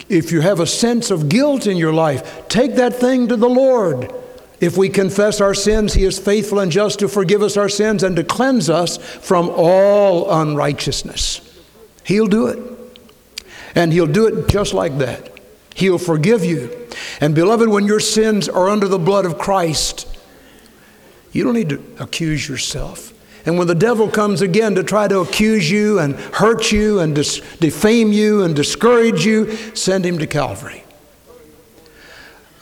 if 0.08 0.30
you 0.30 0.40
have 0.42 0.60
a 0.60 0.66
sense 0.66 1.10
of 1.10 1.28
guilt 1.28 1.66
in 1.66 1.76
your 1.76 1.92
life, 1.92 2.46
take 2.48 2.76
that 2.76 2.94
thing 2.94 3.28
to 3.28 3.36
the 3.36 3.48
Lord. 3.48 4.12
If 4.60 4.76
we 4.76 4.88
confess 4.88 5.40
our 5.40 5.54
sins, 5.54 5.94
He 5.94 6.04
is 6.04 6.18
faithful 6.18 6.60
and 6.60 6.70
just 6.70 6.98
to 7.00 7.08
forgive 7.08 7.42
us 7.42 7.56
our 7.56 7.68
sins 7.68 8.02
and 8.02 8.14
to 8.16 8.24
cleanse 8.24 8.70
us 8.70 8.98
from 8.98 9.50
all 9.50 10.30
unrighteousness. 10.30 11.40
He'll 12.04 12.26
do 12.26 12.46
it. 12.46 12.58
And 13.74 13.92
He'll 13.92 14.06
do 14.06 14.26
it 14.26 14.48
just 14.48 14.74
like 14.74 14.98
that. 14.98 15.30
He'll 15.74 15.98
forgive 15.98 16.44
you. 16.44 16.88
And 17.20 17.34
beloved, 17.34 17.68
when 17.68 17.86
your 17.86 18.00
sins 18.00 18.48
are 18.48 18.68
under 18.68 18.88
the 18.88 18.98
blood 18.98 19.24
of 19.24 19.38
Christ, 19.38 20.06
you 21.32 21.44
don't 21.44 21.54
need 21.54 21.70
to 21.70 21.82
accuse 21.98 22.48
yourself. 22.48 23.12
And 23.44 23.58
when 23.58 23.66
the 23.66 23.74
devil 23.74 24.08
comes 24.08 24.40
again 24.40 24.74
to 24.76 24.84
try 24.84 25.08
to 25.08 25.20
accuse 25.20 25.70
you 25.70 25.98
and 25.98 26.14
hurt 26.14 26.70
you 26.70 27.00
and 27.00 27.14
dis- 27.14 27.40
defame 27.56 28.12
you 28.12 28.42
and 28.42 28.54
discourage 28.54 29.24
you, 29.24 29.52
send 29.74 30.04
him 30.04 30.18
to 30.18 30.26
Calvary. 30.26 30.84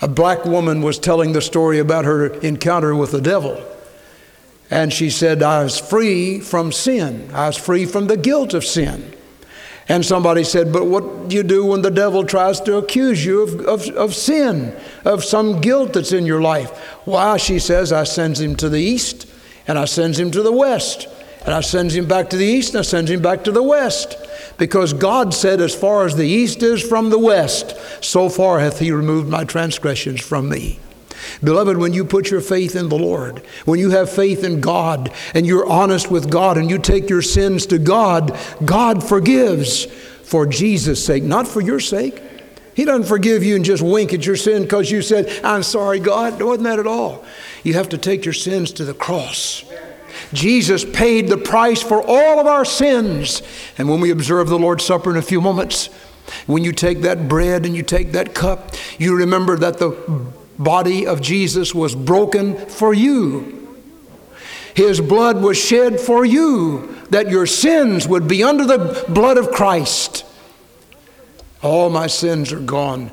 A 0.01 0.09
black 0.09 0.47
woman 0.47 0.81
was 0.81 0.99
telling 0.99 1.33
the 1.33 1.43
story 1.43 1.79
about 1.79 2.07
her 2.07 2.29
encounter 2.41 2.95
with 2.95 3.11
the 3.11 3.21
devil. 3.21 3.63
And 4.71 4.93
she 4.93 5.11
said, 5.11 5.43
I 5.43 5.63
was 5.65 5.79
free 5.79 6.41
from 6.41 6.73
sin. 6.73 7.31
I 7.35 7.49
was 7.49 7.59
free 7.59 7.85
from 7.85 8.07
the 8.07 8.17
guilt 8.17 8.55
of 8.55 8.65
sin. 8.65 9.15
And 9.91 10.07
somebody 10.07 10.45
said, 10.45 10.73
But 10.73 10.87
what 10.87 11.29
do 11.29 11.35
you 11.35 11.43
do 11.43 11.67
when 11.67 11.83
the 11.83 11.91
devil 11.91 12.25
tries 12.25 12.61
to 12.61 12.77
accuse 12.77 13.27
you 13.27 13.43
of, 13.43 13.61
of, 13.63 13.89
of 13.97 14.15
sin, 14.15 14.73
of 15.05 15.25
some 15.25 15.61
guilt 15.61 15.95
that's 15.95 16.13
in 16.13 16.27
your 16.27 16.41
life? 16.41 16.71
Why, 17.07 17.39
she 17.39 17.59
says, 17.59 17.93
I 17.93 18.05
sends 18.05 18.41
him 18.41 18.55
to 18.57 18.69
the 18.69 18.81
east 18.81 19.27
and 19.67 19.77
I 19.77 19.87
sends 19.87 20.17
him 20.17 20.31
to 20.31 20.45
the 20.45 20.53
west. 20.53 21.09
And 21.45 21.53
I 21.53 21.61
sends 21.61 21.97
him 21.97 22.07
back 22.07 22.31
to 22.31 22.37
the 22.37 22.47
east 22.47 22.75
and 22.75 22.79
I 22.79 22.83
sends 22.83 23.11
him 23.11 23.21
back 23.21 23.43
to 23.43 23.51
the 23.51 23.65
west. 23.65 24.17
Because 24.59 24.93
God 24.93 25.35
said, 25.35 25.61
As 25.61 25.75
far 25.75 26.07
as 26.07 26.15
the 26.15 26.23
east 26.23 26.63
is 26.63 26.81
from 26.81 27.11
the 27.11 27.19
west, 27.19 27.77
so 28.01 28.29
far 28.29 28.61
hath 28.61 28.79
he 28.79 28.93
removed 28.93 29.29
my 29.29 29.43
transgressions 29.43 30.21
from 30.21 30.49
me. 30.49 30.79
Beloved, 31.43 31.77
when 31.77 31.93
you 31.93 32.05
put 32.05 32.31
your 32.31 32.41
faith 32.41 32.77
in 32.77 32.89
the 32.89 32.99
Lord, 32.99 33.39
when 33.65 33.79
you 33.79 33.91
have 33.91 34.11
faith 34.11 34.45
in 34.45 34.61
God, 34.61 35.13
and 35.35 35.47
you're 35.47 35.69
honest 35.69 36.11
with 36.11 36.31
God, 36.31 36.59
and 36.59 36.71
you 36.71 36.79
take 36.79 37.09
your 37.09 37.23
sins 37.23 37.67
to 37.67 37.79
God, 37.79 38.39
God 38.65 39.03
forgives 39.03 39.85
for 39.85 40.47
Jesus' 40.47 41.05
sake, 41.05 41.23
not 41.23 41.49
for 41.49 41.61
your 41.61 41.81
sake. 41.81 42.23
He 42.75 42.85
doesn't 42.85 43.09
forgive 43.09 43.43
you 43.43 43.57
and 43.57 43.65
just 43.65 43.83
wink 43.83 44.15
at 44.15 44.25
your 44.25 44.37
sin 44.37 44.63
because 44.63 44.91
you 44.91 45.03
said, 45.03 45.45
I'm 45.45 45.63
sorry, 45.63 45.99
God. 45.99 46.41
It 46.41 46.45
wasn't 46.45 46.65
that 46.65 46.79
at 46.79 46.87
all. 46.87 47.25
You 47.65 47.75
have 47.75 47.89
to 47.91 47.99
take 47.99 48.25
your 48.25 48.33
sins 48.33 48.73
to 48.73 48.85
the 48.85 48.95
cross. 48.95 49.65
Jesus 50.33 50.85
paid 50.85 51.29
the 51.29 51.37
price 51.37 51.83
for 51.83 52.03
all 52.03 52.39
of 52.39 52.47
our 52.47 52.65
sins. 52.65 53.43
And 53.77 53.89
when 53.89 54.01
we 54.01 54.11
observe 54.11 54.49
the 54.49 54.59
Lord's 54.59 54.85
Supper 54.85 55.11
in 55.11 55.17
a 55.17 55.23
few 55.23 55.41
moments, 55.41 55.87
when 56.47 56.63
you 56.65 56.73
take 56.73 57.03
that 57.03 57.29
bread 57.29 57.67
and 57.67 57.75
you 57.75 57.83
take 57.83 58.13
that 58.13 58.35
cup, 58.35 58.75
you 58.99 59.17
remember 59.17 59.57
that 59.57 59.79
the 59.79 59.91
body 60.61 61.07
of 61.07 61.21
Jesus 61.21 61.75
was 61.75 61.95
broken 61.95 62.55
for 62.67 62.95
you. 62.95 63.57
His 64.75 65.01
blood 65.01 65.43
was 65.43 65.59
shed 65.59 65.99
for 65.99 66.25
you, 66.25 66.95
that 67.11 67.29
your 67.29 67.47
sins 67.47 68.07
would 68.07 68.29
be 68.29 68.45
under 68.45 68.65
the 68.65 69.05
blood 69.09 69.37
of 69.37 69.51
Christ. 69.51 70.25
All 71.63 71.91
my 71.91 72.07
sins 72.07 72.53
are 72.53 72.61
gone. 72.61 73.11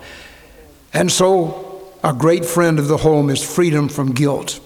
And 0.94 1.12
so, 1.12 1.92
a 2.04 2.14
great 2.14 2.46
friend 2.46 2.80
of 2.80 2.88
the 2.88 2.98
home 2.98 3.30
is 3.30 3.44
freedom 3.44 3.90
from 3.90 4.14
guilt. 4.14 4.60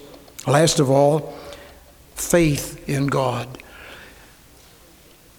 Last 0.46 0.80
of 0.80 0.90
all, 0.90 1.34
faith 2.16 2.88
in 2.90 3.08
God. 3.08 3.48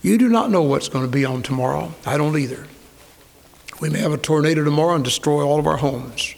You 0.01 0.19
do 0.19 0.29
not 0.29 0.51
know 0.51 0.63
what's 0.63 0.89
going 0.89 1.05
to 1.05 1.11
be 1.11 1.25
on 1.25 1.43
tomorrow. 1.43 1.93
I 2.07 2.17
don't 2.17 2.37
either. 2.37 2.67
We 3.81 3.91
may 3.91 4.01
have 4.01 4.13
a 4.13 4.19
tornado 4.19 4.65
tomorrow 4.65 4.95
and 4.95 5.05
destroy 5.05 5.45
all 5.47 5.59
of 5.59 5.67
our 5.67 5.77
homes. 5.77 6.35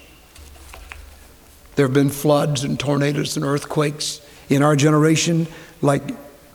There 1.76 1.86
have 1.86 1.94
been 1.94 2.10
floods 2.10 2.64
and 2.64 2.78
tornadoes 2.78 3.36
and 3.36 3.44
earthquakes 3.44 4.20
in 4.48 4.62
our 4.62 4.76
generation 4.76 5.46
like 5.82 6.02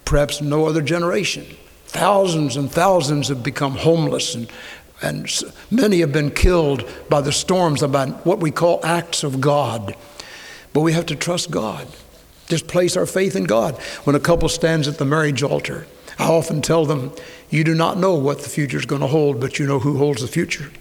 perhaps 0.05 0.41
no 0.41 0.65
other 0.65 0.81
generation. 0.81 1.45
Thousands 1.85 2.55
and 2.55 2.71
thousands 2.71 3.29
have 3.29 3.43
become 3.43 3.73
homeless, 3.73 4.35
and, 4.35 4.51
and 5.01 5.27
many 5.71 5.99
have 5.99 6.11
been 6.11 6.31
killed 6.31 6.87
by 7.09 7.21
the 7.21 7.31
storms, 7.31 7.81
by 7.83 8.07
what 8.07 8.39
we 8.39 8.51
call 8.51 8.79
acts 8.83 9.23
of 9.23 9.41
God. 9.41 9.95
But 10.73 10.81
we 10.81 10.93
have 10.93 11.07
to 11.07 11.15
trust 11.15 11.51
God. 11.51 11.87
Just 12.47 12.67
place 12.67 12.97
our 12.97 13.05
faith 13.05 13.35
in 13.35 13.43
God. 13.43 13.75
When 14.03 14.15
a 14.15 14.19
couple 14.19 14.49
stands 14.49 14.87
at 14.87 14.97
the 14.97 15.05
marriage 15.05 15.43
altar, 15.43 15.87
I 16.17 16.27
often 16.27 16.61
tell 16.61 16.85
them, 16.85 17.11
You 17.49 17.63
do 17.63 17.73
not 17.73 17.97
know 17.97 18.15
what 18.15 18.41
the 18.41 18.49
future 18.49 18.77
is 18.77 18.85
going 18.85 19.01
to 19.01 19.07
hold, 19.07 19.39
but 19.39 19.57
you 19.57 19.65
know 19.65 19.79
who 19.79 19.97
holds 19.97 20.21
the 20.21 20.27
future. 20.27 20.71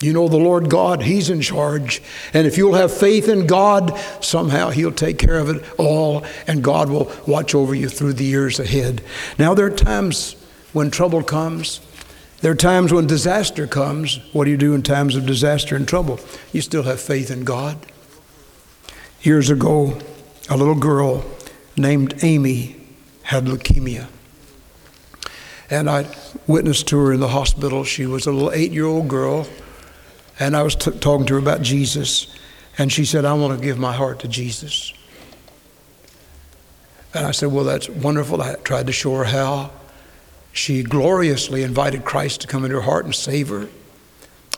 You 0.00 0.12
know 0.12 0.28
the 0.28 0.36
Lord 0.36 0.70
God, 0.70 1.02
He's 1.02 1.28
in 1.28 1.40
charge. 1.40 2.00
And 2.32 2.46
if 2.46 2.56
you'll 2.56 2.74
have 2.74 2.92
faith 2.92 3.28
in 3.28 3.46
God, 3.46 3.98
somehow 4.20 4.70
He'll 4.70 4.92
take 4.92 5.18
care 5.18 5.38
of 5.38 5.48
it 5.48 5.64
all, 5.76 6.24
and 6.46 6.62
God 6.62 6.88
will 6.88 7.10
watch 7.26 7.54
over 7.54 7.74
you 7.74 7.88
through 7.88 8.12
the 8.12 8.24
years 8.24 8.60
ahead. 8.60 9.02
Now, 9.38 9.54
there 9.54 9.66
are 9.66 9.70
times 9.70 10.36
when 10.72 10.90
trouble 10.90 11.22
comes, 11.22 11.80
there 12.40 12.52
are 12.52 12.56
times 12.56 12.92
when 12.92 13.08
disaster 13.08 13.66
comes. 13.66 14.20
What 14.32 14.44
do 14.44 14.52
you 14.52 14.56
do 14.56 14.72
in 14.72 14.82
times 14.82 15.16
of 15.16 15.26
disaster 15.26 15.74
and 15.74 15.88
trouble? 15.88 16.20
You 16.52 16.60
still 16.60 16.84
have 16.84 17.00
faith 17.00 17.32
in 17.32 17.44
God. 17.44 17.78
Years 19.22 19.50
ago, 19.50 19.98
a 20.48 20.56
little 20.56 20.76
girl 20.76 21.24
named 21.76 22.22
Amy 22.22 22.76
had 23.24 23.46
leukemia. 23.46 24.06
And 25.68 25.90
I 25.90 26.14
witnessed 26.46 26.86
to 26.88 26.98
her 26.98 27.12
in 27.12 27.18
the 27.18 27.28
hospital. 27.28 27.82
She 27.82 28.06
was 28.06 28.26
a 28.26 28.32
little 28.32 28.52
eight 28.52 28.70
year 28.70 28.86
old 28.86 29.08
girl 29.08 29.48
and 30.38 30.56
I 30.56 30.62
was 30.62 30.76
t- 30.76 30.90
talking 30.92 31.26
to 31.26 31.34
her 31.34 31.38
about 31.38 31.62
Jesus, 31.62 32.26
and 32.76 32.92
she 32.92 33.04
said, 33.04 33.24
I 33.24 33.32
want 33.34 33.58
to 33.58 33.64
give 33.64 33.78
my 33.78 33.92
heart 33.92 34.20
to 34.20 34.28
Jesus. 34.28 34.92
And 37.14 37.26
I 37.26 37.32
said, 37.32 37.52
Well, 37.52 37.64
that's 37.64 37.88
wonderful. 37.88 38.40
I 38.40 38.54
tried 38.56 38.86
to 38.86 38.92
show 38.92 39.14
her 39.16 39.24
how. 39.24 39.72
She 40.52 40.82
gloriously 40.82 41.62
invited 41.62 42.04
Christ 42.04 42.40
to 42.40 42.46
come 42.46 42.64
into 42.64 42.76
her 42.76 42.82
heart 42.82 43.04
and 43.04 43.14
save 43.14 43.48
her. 43.48 43.68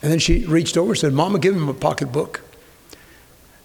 And 0.03 0.11
then 0.11 0.19
she 0.19 0.47
reached 0.47 0.77
over 0.77 0.93
and 0.93 0.99
said, 0.99 1.13
Mama, 1.13 1.39
give 1.39 1.55
him 1.55 1.69
a 1.69 1.75
pocketbook. 1.75 2.41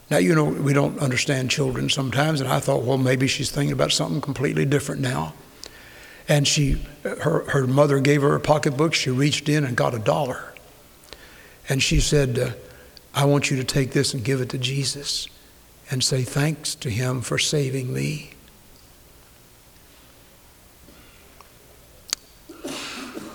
Now, 0.09 0.17
you 0.17 0.35
know, 0.35 0.43
we 0.43 0.73
don't 0.73 0.99
understand 0.99 1.49
children 1.49 1.89
sometimes, 1.89 2.41
and 2.41 2.49
I 2.49 2.59
thought, 2.59 2.83
well, 2.83 2.97
maybe 2.97 3.27
she's 3.27 3.49
thinking 3.49 3.71
about 3.71 3.91
something 3.91 4.21
completely 4.21 4.65
different 4.65 5.01
now. 5.01 5.33
And 6.27 6.47
she, 6.47 6.81
her, 7.03 7.49
her 7.49 7.65
mother 7.67 7.99
gave 7.99 8.21
her 8.21 8.35
a 8.35 8.39
pocketbook. 8.39 8.93
She 8.93 9.09
reached 9.09 9.47
in 9.49 9.63
and 9.63 9.75
got 9.75 9.93
a 9.93 9.99
dollar. 9.99 10.53
And 11.67 11.81
she 11.81 11.99
said, 11.99 12.37
uh, 12.37 12.51
I 13.13 13.25
want 13.25 13.49
you 13.49 13.57
to 13.57 13.63
take 13.63 13.91
this 13.91 14.13
and 14.13 14.23
give 14.23 14.41
it 14.41 14.49
to 14.49 14.57
Jesus 14.57 15.27
and 15.89 16.03
say 16.03 16.23
thanks 16.23 16.75
to 16.75 16.89
him 16.89 17.21
for 17.21 17.37
saving 17.37 17.93
me. 17.93 18.31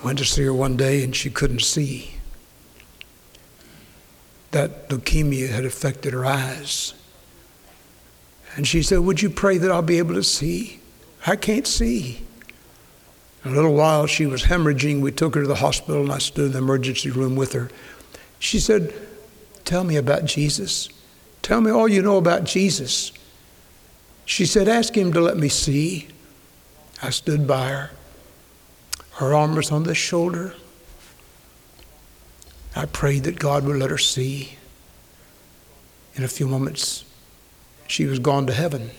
Went 0.04 0.18
to 0.18 0.24
see 0.24 0.44
her 0.44 0.54
one 0.54 0.76
day 0.76 1.04
and 1.04 1.14
she 1.14 1.30
couldn't 1.30 1.62
see. 1.62 2.14
That 4.52 4.88
leukemia 4.88 5.48
had 5.48 5.64
affected 5.64 6.12
her 6.12 6.26
eyes. 6.26 6.94
And 8.56 8.66
she 8.66 8.82
said, 8.82 9.00
Would 9.00 9.22
you 9.22 9.30
pray 9.30 9.58
that 9.58 9.70
I'll 9.70 9.82
be 9.82 9.98
able 9.98 10.14
to 10.14 10.24
see? 10.24 10.80
I 11.26 11.36
can't 11.36 11.66
see. 11.66 12.22
In 13.44 13.52
a 13.52 13.54
little 13.54 13.74
while, 13.74 14.06
she 14.06 14.26
was 14.26 14.44
hemorrhaging. 14.44 15.00
We 15.00 15.12
took 15.12 15.34
her 15.34 15.42
to 15.42 15.48
the 15.48 15.54
hospital, 15.56 16.02
and 16.02 16.12
I 16.12 16.18
stood 16.18 16.46
in 16.46 16.52
the 16.52 16.58
emergency 16.58 17.10
room 17.10 17.36
with 17.36 17.52
her. 17.52 17.70
She 18.40 18.58
said, 18.58 18.92
Tell 19.64 19.84
me 19.84 19.94
about 19.94 20.24
Jesus. 20.24 20.88
Tell 21.42 21.60
me 21.60 21.70
all 21.70 21.86
you 21.86 22.02
know 22.02 22.16
about 22.16 22.42
Jesus. 22.42 23.12
She 24.24 24.44
said, 24.44 24.66
Ask 24.66 24.96
him 24.96 25.12
to 25.12 25.20
let 25.20 25.36
me 25.36 25.48
see. 25.48 26.08
I 27.00 27.10
stood 27.10 27.46
by 27.46 27.68
her. 27.68 27.90
Her 29.12 29.34
arm 29.34 29.54
was 29.54 29.70
on 29.70 29.84
the 29.84 29.94
shoulder. 29.94 30.54
I 32.74 32.86
prayed 32.86 33.24
that 33.24 33.38
God 33.38 33.64
would 33.64 33.76
let 33.76 33.90
her 33.90 33.98
see. 33.98 34.56
In 36.14 36.24
a 36.24 36.28
few 36.28 36.48
moments, 36.48 37.04
she 37.86 38.06
was 38.06 38.18
gone 38.18 38.46
to 38.46 38.52
heaven. 38.52 38.90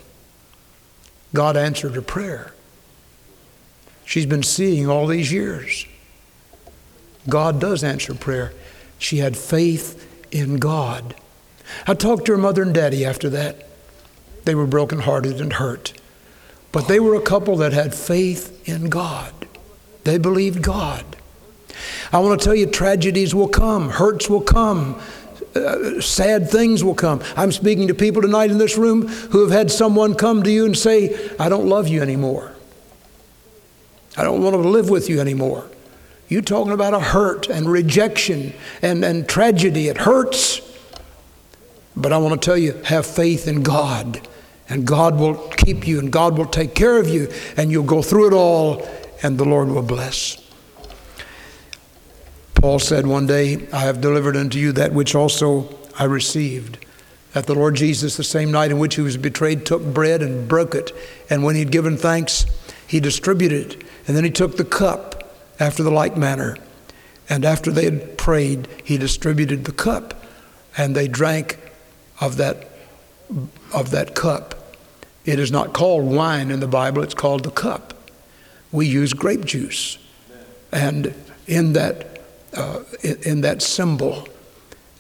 God 1.34 1.58
answered 1.58 1.96
her 1.96 2.02
prayer. 2.02 2.54
She's 4.06 4.26
been 4.26 4.44
seeing 4.44 4.90
all 4.90 5.08
these 5.08 5.32
years. 5.32 5.86
God 7.30 7.60
does 7.60 7.84
answer 7.84 8.14
prayer. 8.14 8.54
She 9.02 9.18
had 9.18 9.36
faith 9.36 10.08
in 10.32 10.58
God. 10.58 11.16
I 11.88 11.96
talked 11.96 12.26
to 12.26 12.34
her 12.34 12.38
mother 12.38 12.62
and 12.62 12.72
daddy 12.74 13.04
after 13.04 13.32
that. 13.32 13.68
They 14.46 14.54
were 14.54 14.68
brokenhearted 14.68 15.42
and 15.42 15.54
hurt. 15.54 15.94
But 16.72 16.88
they 16.88 17.00
were 17.00 17.16
a 17.16 17.22
couple 17.22 17.58
that 17.58 17.74
had 17.74 17.96
faith 17.96 18.70
in 18.70 18.90
God. 18.90 19.34
They 20.04 20.20
believed 20.20 20.62
God. 20.62 21.04
I 22.14 22.20
want 22.20 22.40
to 22.40 22.46
tell 22.46 22.54
you 22.54 22.68
tragedies 22.68 23.34
will 23.34 23.48
come, 23.48 23.90
hurts 23.90 24.30
will 24.30 24.42
come, 24.42 25.02
uh, 25.56 26.00
sad 26.00 26.52
things 26.52 26.84
will 26.84 26.94
come. 26.94 27.24
I'm 27.36 27.52
speaking 27.52 27.88
to 27.88 27.96
people 27.96 28.22
tonight 28.22 28.52
in 28.52 28.60
this 28.60 28.78
room 28.78 29.08
who 29.08 29.42
have 29.42 29.52
had 29.52 29.72
someone 29.72 30.14
come 30.14 30.44
to 30.44 30.52
you 30.52 30.64
and 30.64 30.78
say, 30.78 31.32
I 31.40 31.50
don't 31.50 31.66
love 31.66 31.88
you 31.88 32.04
anymore. 32.04 32.54
I 34.16 34.24
don't 34.24 34.44
want 34.44 34.54
to 34.54 34.60
live 34.60 34.92
with 34.92 35.10
you 35.10 35.20
anymore. 35.20 35.71
You're 36.32 36.42
talking 36.42 36.72
about 36.72 36.94
a 36.94 37.00
hurt 37.02 37.50
and 37.50 37.70
rejection 37.70 38.54
and, 38.82 39.04
and 39.04 39.28
tragedy. 39.28 39.90
It 39.90 39.98
hurts. 39.98 40.62
But 41.94 42.14
I 42.14 42.20
want 42.20 42.42
to 42.42 42.46
tell 42.46 42.58
you 42.58 42.72
have 42.86 43.06
faith 43.06 43.50
in 43.50 43.64
God, 43.64 44.26
and 44.70 44.88
God 44.88 45.20
will 45.20 45.36
keep 45.50 45.86
you, 45.86 46.00
and 46.00 46.10
God 46.10 46.38
will 46.38 46.46
take 46.46 46.74
care 46.74 46.98
of 46.98 47.10
you, 47.10 47.30
and 47.58 47.70
you'll 47.70 47.84
go 47.84 48.02
through 48.02 48.28
it 48.28 48.34
all, 48.34 48.88
and 49.22 49.38
the 49.38 49.44
Lord 49.44 49.68
will 49.68 49.82
bless. 49.82 50.42
Paul 52.56 52.80
said 52.80 53.06
one 53.06 53.28
day, 53.28 53.68
I 53.74 53.80
have 53.80 54.00
delivered 54.00 54.38
unto 54.38 54.58
you 54.58 54.72
that 54.72 54.94
which 54.94 55.14
also 55.14 55.78
I 56.00 56.06
received. 56.06 56.78
That 57.34 57.46
the 57.46 57.56
Lord 57.56 57.76
Jesus, 57.76 58.16
the 58.16 58.24
same 58.24 58.54
night 58.54 58.72
in 58.72 58.80
which 58.80 58.96
he 58.96 59.02
was 59.02 59.18
betrayed, 59.18 59.66
took 59.66 59.84
bread 59.84 60.22
and 60.22 60.48
broke 60.48 60.76
it. 60.76 60.94
And 61.30 61.44
when 61.44 61.56
he 61.56 61.62
had 61.62 61.74
given 61.74 61.98
thanks, 61.98 62.46
he 62.88 63.02
distributed 63.02 63.74
it. 63.74 63.84
And 64.08 64.16
then 64.16 64.24
he 64.24 64.32
took 64.32 64.56
the 64.56 64.64
cup 64.64 65.21
after 65.62 65.84
the 65.84 65.92
like 65.92 66.18
manner. 66.18 66.58
And 67.30 67.46
after 67.46 67.72
they 67.72 67.86
had 67.86 68.18
prayed, 68.18 68.68
he 68.84 68.98
distributed 68.98 69.64
the 69.64 69.72
cup. 69.72 70.26
And 70.76 70.96
they 70.96 71.08
drank 71.08 71.60
of 72.20 72.38
that, 72.38 72.68
of 73.74 73.92
that 73.92 74.16
cup. 74.16 74.76
It 75.24 75.40
is 75.40 75.52
not 75.52 75.74
called 75.74 76.06
wine 76.06 76.50
in 76.50 76.60
the 76.60 76.68
Bible, 76.68 77.04
it's 77.04 77.14
called 77.14 77.44
the 77.44 77.52
cup. 77.52 77.94
We 78.72 78.88
use 78.88 79.14
grape 79.14 79.46
juice. 79.46 79.98
And 80.72 81.14
in 81.48 81.74
that, 81.74 82.22
uh, 82.54 82.82
in 83.04 83.42
that 83.42 83.62
symbol, 83.62 84.28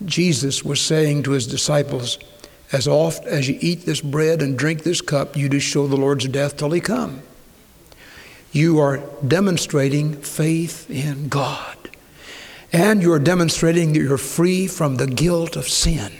Jesus 0.05 0.63
was 0.63 0.79
saying 0.79 1.23
to 1.23 1.31
his 1.31 1.47
disciples, 1.47 2.19
As 2.71 2.87
oft 2.87 3.25
as 3.25 3.49
you 3.49 3.57
eat 3.61 3.85
this 3.85 4.01
bread 4.01 4.41
and 4.41 4.57
drink 4.57 4.83
this 4.83 5.01
cup, 5.01 5.35
you 5.35 5.49
do 5.49 5.59
show 5.59 5.87
the 5.87 5.97
Lord's 5.97 6.27
death 6.27 6.57
till 6.57 6.71
he 6.71 6.81
come. 6.81 7.23
You 8.51 8.79
are 8.79 8.97
demonstrating 9.25 10.21
faith 10.21 10.89
in 10.89 11.29
God. 11.29 11.77
And 12.73 13.01
you 13.01 13.11
are 13.13 13.19
demonstrating 13.19 13.93
that 13.93 13.99
you're 13.99 14.17
free 14.17 14.67
from 14.67 14.95
the 14.95 15.07
guilt 15.07 15.55
of 15.55 15.67
sin. 15.67 16.11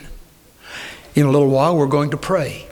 In 1.15 1.26
a 1.26 1.32
little 1.32 1.50
while, 1.50 1.78
we're 1.78 1.88
going 1.88 2.12
to 2.12 2.17
pray. 2.17 2.67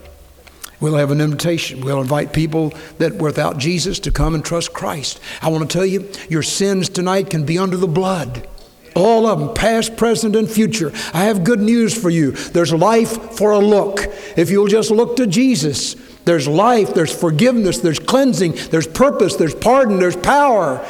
We'll 0.79 0.95
have 0.95 1.11
an 1.11 1.19
invitation. 1.19 1.81
We'll 1.81 2.01
invite 2.01 2.31
people 2.31 2.73
that 2.99 3.15
were 3.15 3.29
without 3.29 3.57
Jesus 3.57 3.99
to 3.99 4.11
come 4.11 4.33
and 4.33 4.43
trust 4.43 4.73
Christ. 4.73 5.19
I 5.41 5.49
want 5.49 5.69
to 5.69 5.77
tell 5.77 5.85
you, 5.85 6.09
your 6.29 6.43
sins 6.43 6.87
tonight 6.87 7.29
can 7.29 7.45
be 7.45 7.57
under 7.57 7.75
the 7.75 7.87
blood. 7.87 8.47
All 8.95 9.25
of 9.27 9.39
them, 9.39 9.53
past, 9.53 9.97
present, 9.97 10.35
and 10.35 10.49
future. 10.49 10.91
I 11.13 11.25
have 11.25 11.43
good 11.43 11.59
news 11.59 11.99
for 11.99 12.09
you. 12.09 12.31
There's 12.31 12.73
life 12.73 13.33
for 13.33 13.51
a 13.51 13.59
look. 13.59 14.05
If 14.37 14.49
you'll 14.49 14.67
just 14.67 14.89
look 14.89 15.17
to 15.17 15.27
Jesus, 15.27 15.95
there's 16.29 16.47
life, 16.47 16.93
there's 16.93 17.11
forgiveness, 17.11 17.79
there's 17.79 17.97
cleansing, 17.97 18.51
there's 18.69 18.85
purpose, 18.85 19.35
there's 19.35 19.55
pardon, 19.55 19.97
there's 19.97 20.15
power. 20.15 20.85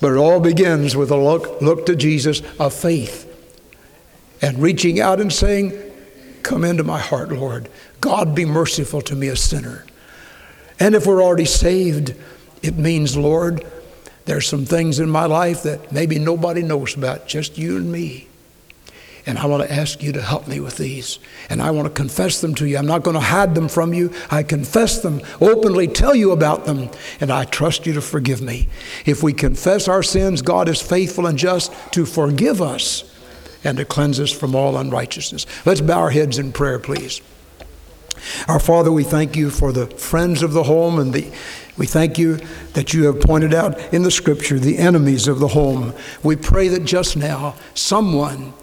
But 0.00 0.12
it 0.12 0.16
all 0.16 0.38
begins 0.38 0.94
with 0.94 1.10
a 1.10 1.16
look, 1.16 1.60
look 1.60 1.86
to 1.86 1.96
Jesus 1.96 2.40
of 2.60 2.72
faith 2.72 3.28
and 4.40 4.56
reaching 4.62 5.00
out 5.00 5.20
and 5.20 5.32
saying, 5.32 5.72
Come 6.44 6.62
into 6.62 6.84
my 6.84 7.00
heart, 7.00 7.32
Lord. 7.32 7.68
God 8.00 8.32
be 8.32 8.44
merciful 8.44 9.00
to 9.02 9.16
me, 9.16 9.26
a 9.26 9.34
sinner. 9.34 9.84
And 10.78 10.94
if 10.94 11.04
we're 11.04 11.22
already 11.22 11.46
saved, 11.46 12.14
it 12.62 12.76
means, 12.76 13.16
Lord, 13.16 13.66
there's 14.26 14.46
some 14.46 14.66
things 14.66 15.00
in 15.00 15.10
my 15.10 15.26
life 15.26 15.64
that 15.64 15.90
maybe 15.90 16.20
nobody 16.20 16.62
knows 16.62 16.94
about, 16.94 17.26
just 17.26 17.58
you 17.58 17.76
and 17.76 17.90
me. 17.90 18.28
And 19.26 19.38
I 19.38 19.46
want 19.46 19.62
to 19.62 19.72
ask 19.72 20.02
you 20.02 20.12
to 20.12 20.20
help 20.20 20.46
me 20.46 20.60
with 20.60 20.76
these. 20.76 21.18
And 21.48 21.62
I 21.62 21.70
want 21.70 21.86
to 21.86 21.92
confess 21.92 22.40
them 22.42 22.54
to 22.56 22.66
you. 22.66 22.76
I'm 22.76 22.86
not 22.86 23.02
going 23.02 23.14
to 23.14 23.20
hide 23.20 23.54
them 23.54 23.68
from 23.68 23.94
you. 23.94 24.12
I 24.30 24.42
confess 24.42 25.00
them, 25.00 25.22
openly 25.40 25.88
tell 25.88 26.14
you 26.14 26.32
about 26.32 26.66
them, 26.66 26.90
and 27.20 27.30
I 27.30 27.44
trust 27.44 27.86
you 27.86 27.94
to 27.94 28.02
forgive 28.02 28.42
me. 28.42 28.68
If 29.06 29.22
we 29.22 29.32
confess 29.32 29.88
our 29.88 30.02
sins, 30.02 30.42
God 30.42 30.68
is 30.68 30.82
faithful 30.82 31.26
and 31.26 31.38
just 31.38 31.72
to 31.92 32.04
forgive 32.04 32.60
us 32.60 33.10
and 33.64 33.78
to 33.78 33.86
cleanse 33.86 34.20
us 34.20 34.30
from 34.30 34.54
all 34.54 34.76
unrighteousness. 34.76 35.46
Let's 35.64 35.80
bow 35.80 36.00
our 36.00 36.10
heads 36.10 36.38
in 36.38 36.52
prayer, 36.52 36.78
please. 36.78 37.22
Our 38.46 38.60
Father, 38.60 38.92
we 38.92 39.04
thank 39.04 39.36
you 39.36 39.50
for 39.50 39.72
the 39.72 39.86
friends 39.86 40.42
of 40.42 40.52
the 40.52 40.64
home 40.64 40.98
and 40.98 41.12
the 41.12 41.32
we 41.76 41.86
thank 41.86 42.18
you 42.18 42.38
that 42.74 42.94
you 42.94 43.06
have 43.06 43.20
pointed 43.20 43.52
out 43.52 43.92
in 43.92 44.04
the 44.04 44.10
scripture 44.10 44.60
the 44.60 44.78
enemies 44.78 45.26
of 45.26 45.40
the 45.40 45.48
home. 45.48 45.92
We 46.22 46.36
pray 46.36 46.68
that 46.68 46.84
just 46.84 47.16
now 47.16 47.56
someone 47.74 48.54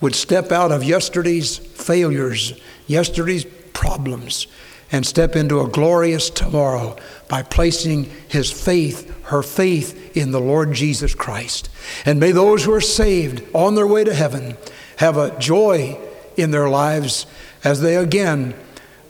would 0.00 0.14
step 0.14 0.52
out 0.52 0.72
of 0.72 0.84
yesterday's 0.84 1.56
failures, 1.56 2.58
yesterday's 2.86 3.44
problems, 3.72 4.46
and 4.92 5.04
step 5.04 5.34
into 5.34 5.60
a 5.60 5.68
glorious 5.68 6.30
tomorrow 6.30 6.96
by 7.28 7.42
placing 7.42 8.04
his 8.28 8.50
faith, 8.50 9.24
her 9.26 9.42
faith 9.42 10.16
in 10.16 10.30
the 10.30 10.40
Lord 10.40 10.72
Jesus 10.72 11.14
Christ. 11.14 11.68
And 12.04 12.20
may 12.20 12.32
those 12.32 12.64
who 12.64 12.72
are 12.72 12.80
saved 12.80 13.42
on 13.54 13.74
their 13.74 13.86
way 13.86 14.04
to 14.04 14.14
heaven 14.14 14.56
have 14.98 15.16
a 15.16 15.36
joy 15.38 15.98
in 16.36 16.50
their 16.50 16.68
lives 16.68 17.26
as 17.64 17.80
they 17.80 17.96
again, 17.96 18.54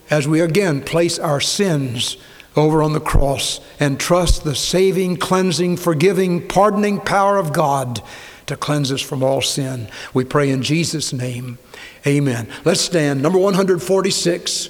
as 0.08 0.26
we 0.26 0.40
again 0.40 0.80
place 0.80 1.18
our 1.18 1.40
sins 1.40 2.16
over 2.56 2.82
on 2.82 2.94
the 2.94 3.00
cross 3.00 3.60
and 3.78 4.00
trust 4.00 4.44
the 4.44 4.54
saving, 4.54 5.18
cleansing, 5.18 5.76
forgiving, 5.76 6.46
pardoning 6.48 6.98
power 7.00 7.36
of 7.36 7.52
God 7.52 8.02
to 8.46 8.56
cleanse 8.56 8.92
us 8.92 9.00
from 9.00 9.22
all 9.22 9.42
sin. 9.42 9.88
We 10.14 10.24
pray 10.24 10.50
in 10.50 10.62
Jesus' 10.62 11.12
name. 11.12 11.58
Amen. 12.06 12.48
Let's 12.64 12.80
stand. 12.80 13.22
Number 13.22 13.38
146. 13.38 14.68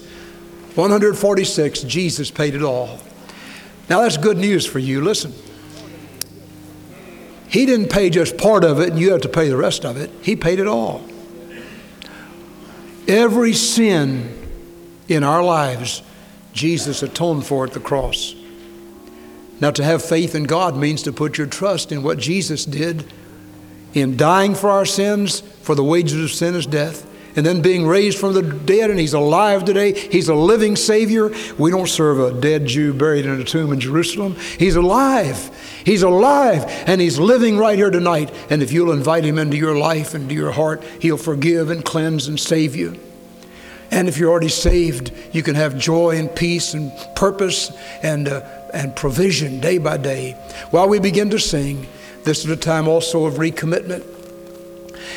146, 0.75 1.83
Jesus 1.85 2.31
paid 2.31 2.55
it 2.55 2.63
all. 2.63 3.01
Now 3.89 4.03
that's 4.03 4.17
good 4.17 4.37
news 4.37 4.67
for 4.67 4.79
you. 4.79 5.01
Listen. 5.01 5.33
He 7.49 7.65
didn't 7.65 7.91
pay 7.91 8.11
just 8.11 8.37
part 8.37 8.65
of 8.65 8.81
it 8.81 8.91
and 8.91 8.99
you 8.99 9.13
have 9.13 9.23
to 9.23 9.29
pay 9.29 9.49
the 9.49 9.57
rest 9.57 9.85
of 9.85 9.97
it. 9.97 10.11
He 10.21 10.37
paid 10.37 10.59
it 10.59 10.67
all. 10.67 11.03
Every 13.09 13.53
sin 13.53 14.33
in 15.09 15.23
our 15.23 15.43
lives 15.43 16.03
Jesus 16.53 17.03
atoned 17.03 17.47
for 17.47 17.65
at 17.65 17.73
the 17.73 17.81
cross. 17.81 18.35
Now, 19.61 19.71
to 19.71 19.85
have 19.85 20.03
faith 20.03 20.35
in 20.35 20.45
God 20.45 20.77
means 20.77 21.03
to 21.05 21.13
put 21.13 21.39
your 21.39 21.47
trust 21.47 21.93
in 21.93 22.03
what 22.03 22.19
Jesus 22.19 22.65
did 22.65 23.11
in 23.95 24.17
dying 24.17 24.55
for 24.55 24.71
our 24.71 24.87
sins, 24.87 25.41
for 25.41 25.75
the 25.75 25.85
wages 25.85 26.23
of 26.23 26.31
sin 26.31 26.55
is 26.55 26.67
death, 26.67 27.07
and 27.37 27.45
then 27.45 27.61
being 27.61 27.87
raised 27.87 28.19
from 28.19 28.33
the 28.33 28.43
dead, 28.43 28.91
and 28.91 28.99
He's 28.99 29.13
alive 29.13 29.65
today. 29.65 29.93
He's 29.93 30.29
a 30.29 30.35
living 30.35 30.75
Savior. 30.75 31.31
We 31.59 31.71
don't 31.71 31.89
serve 31.89 32.19
a 32.19 32.41
dead 32.41 32.67
Jew 32.67 32.95
buried 32.95 33.27
in 33.27 33.41
a 33.41 33.45
tomb 33.45 33.73
in 33.73 33.81
Jerusalem. 33.81 34.37
He's 34.59 34.77
alive. 34.77 35.51
He's 35.85 36.03
alive, 36.03 36.65
and 36.87 37.01
He's 37.01 37.19
living 37.19 37.59
right 37.59 37.77
here 37.77 37.91
tonight. 37.91 38.33
And 38.51 38.63
if 38.63 38.73
you'll 38.73 38.93
invite 38.93 39.25
Him 39.25 39.39
into 39.39 39.57
your 39.57 39.77
life 39.77 40.15
into 40.15 40.35
your 40.35 40.53
heart, 40.53 40.83
He'll 41.01 41.19
forgive 41.19 41.71
and 41.71 41.85
cleanse 41.85 42.27
and 42.27 42.41
save 42.41 42.75
you. 42.75 42.99
And 43.91 44.09
if 44.09 44.19
you're 44.19 44.31
already 44.31 44.49
saved, 44.49 45.13
you 45.33 45.43
can 45.43 45.55
have 45.55 45.79
joy 45.79 46.17
and 46.17 46.35
peace 46.35 46.75
and 46.75 46.91
purpose 47.15 47.71
and, 48.03 48.29
uh, 48.29 48.41
and 48.75 48.97
provision 48.97 49.61
day 49.61 49.79
by 49.79 49.97
day. 49.97 50.33
While 50.71 50.89
we 50.89 50.99
begin 50.99 51.31
to 51.31 51.39
sing, 51.39 51.87
this 52.27 52.45
is 52.45 52.51
a 52.51 52.57
time 52.57 52.89
also 52.89 53.25
of 53.25 53.35
recommitment. 53.35 54.05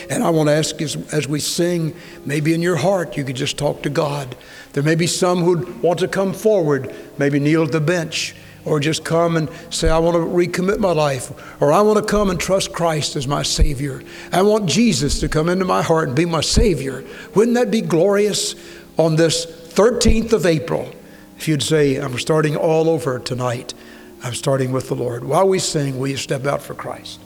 And 0.10 0.24
I 0.24 0.30
want 0.30 0.48
to 0.48 0.54
ask 0.54 0.80
as, 0.82 0.96
as 1.12 1.28
we 1.28 1.40
sing, 1.40 1.96
maybe 2.26 2.54
in 2.54 2.62
your 2.62 2.78
heart 2.78 3.18
you 3.18 3.24
could 3.24 3.36
just 3.36 3.58
talk 3.58 3.82
to 3.84 3.90
God. 3.90 4.36
There 4.74 4.84
may 4.84 4.96
be 4.96 5.08
some 5.08 5.40
who'd 5.40 5.82
want 5.82 6.00
to 6.00 6.08
come 6.08 6.34
forward, 6.34 6.94
maybe 7.18 7.40
kneel 7.40 7.64
at 7.64 7.72
the 7.72 7.82
bench 7.82 8.36
or 8.66 8.80
just 8.80 9.04
come 9.04 9.38
and 9.38 9.50
say, 9.70 9.90
I 9.90 9.98
want 9.98 10.16
to 10.16 10.20
recommit 10.20 10.80
my 10.80 10.92
life, 10.92 11.32
or 11.62 11.72
I 11.72 11.82
want 11.82 11.98
to 11.98 12.06
come 12.06 12.30
and 12.30 12.40
trust 12.40 12.74
Christ 12.74 13.16
as 13.16 13.28
my 13.28 13.42
Savior. 13.42 14.04
I 14.32 14.42
want 14.42 14.70
Jesus 14.70 15.20
to 15.22 15.30
come 15.30 15.50
into 15.50 15.66
my 15.66 15.82
heart 15.82 16.10
and 16.10 16.16
be 16.16 16.26
my 16.26 16.42
Savior. 16.42 17.04
Wouldn't 17.34 17.56
that 17.56 17.72
be 17.72 17.82
glorious 17.82 18.56
on 18.98 19.16
this 19.16 19.46
13th 19.46 20.34
of 20.34 20.46
April? 20.46 20.94
If 21.38 21.48
you'd 21.48 21.64
say, 21.64 21.96
I'm 21.96 22.20
starting 22.20 22.58
all 22.58 22.90
over 22.90 23.18
tonight, 23.18 23.74
I'm 24.22 24.34
starting 24.34 24.72
with 24.72 24.90
the 24.90 24.96
Lord. 24.96 25.24
While 25.24 25.48
we 25.48 25.60
sing, 25.60 25.98
will 25.98 26.08
you 26.08 26.18
step 26.18 26.46
out 26.46 26.62
for 26.62 26.74
Christ? 26.74 27.20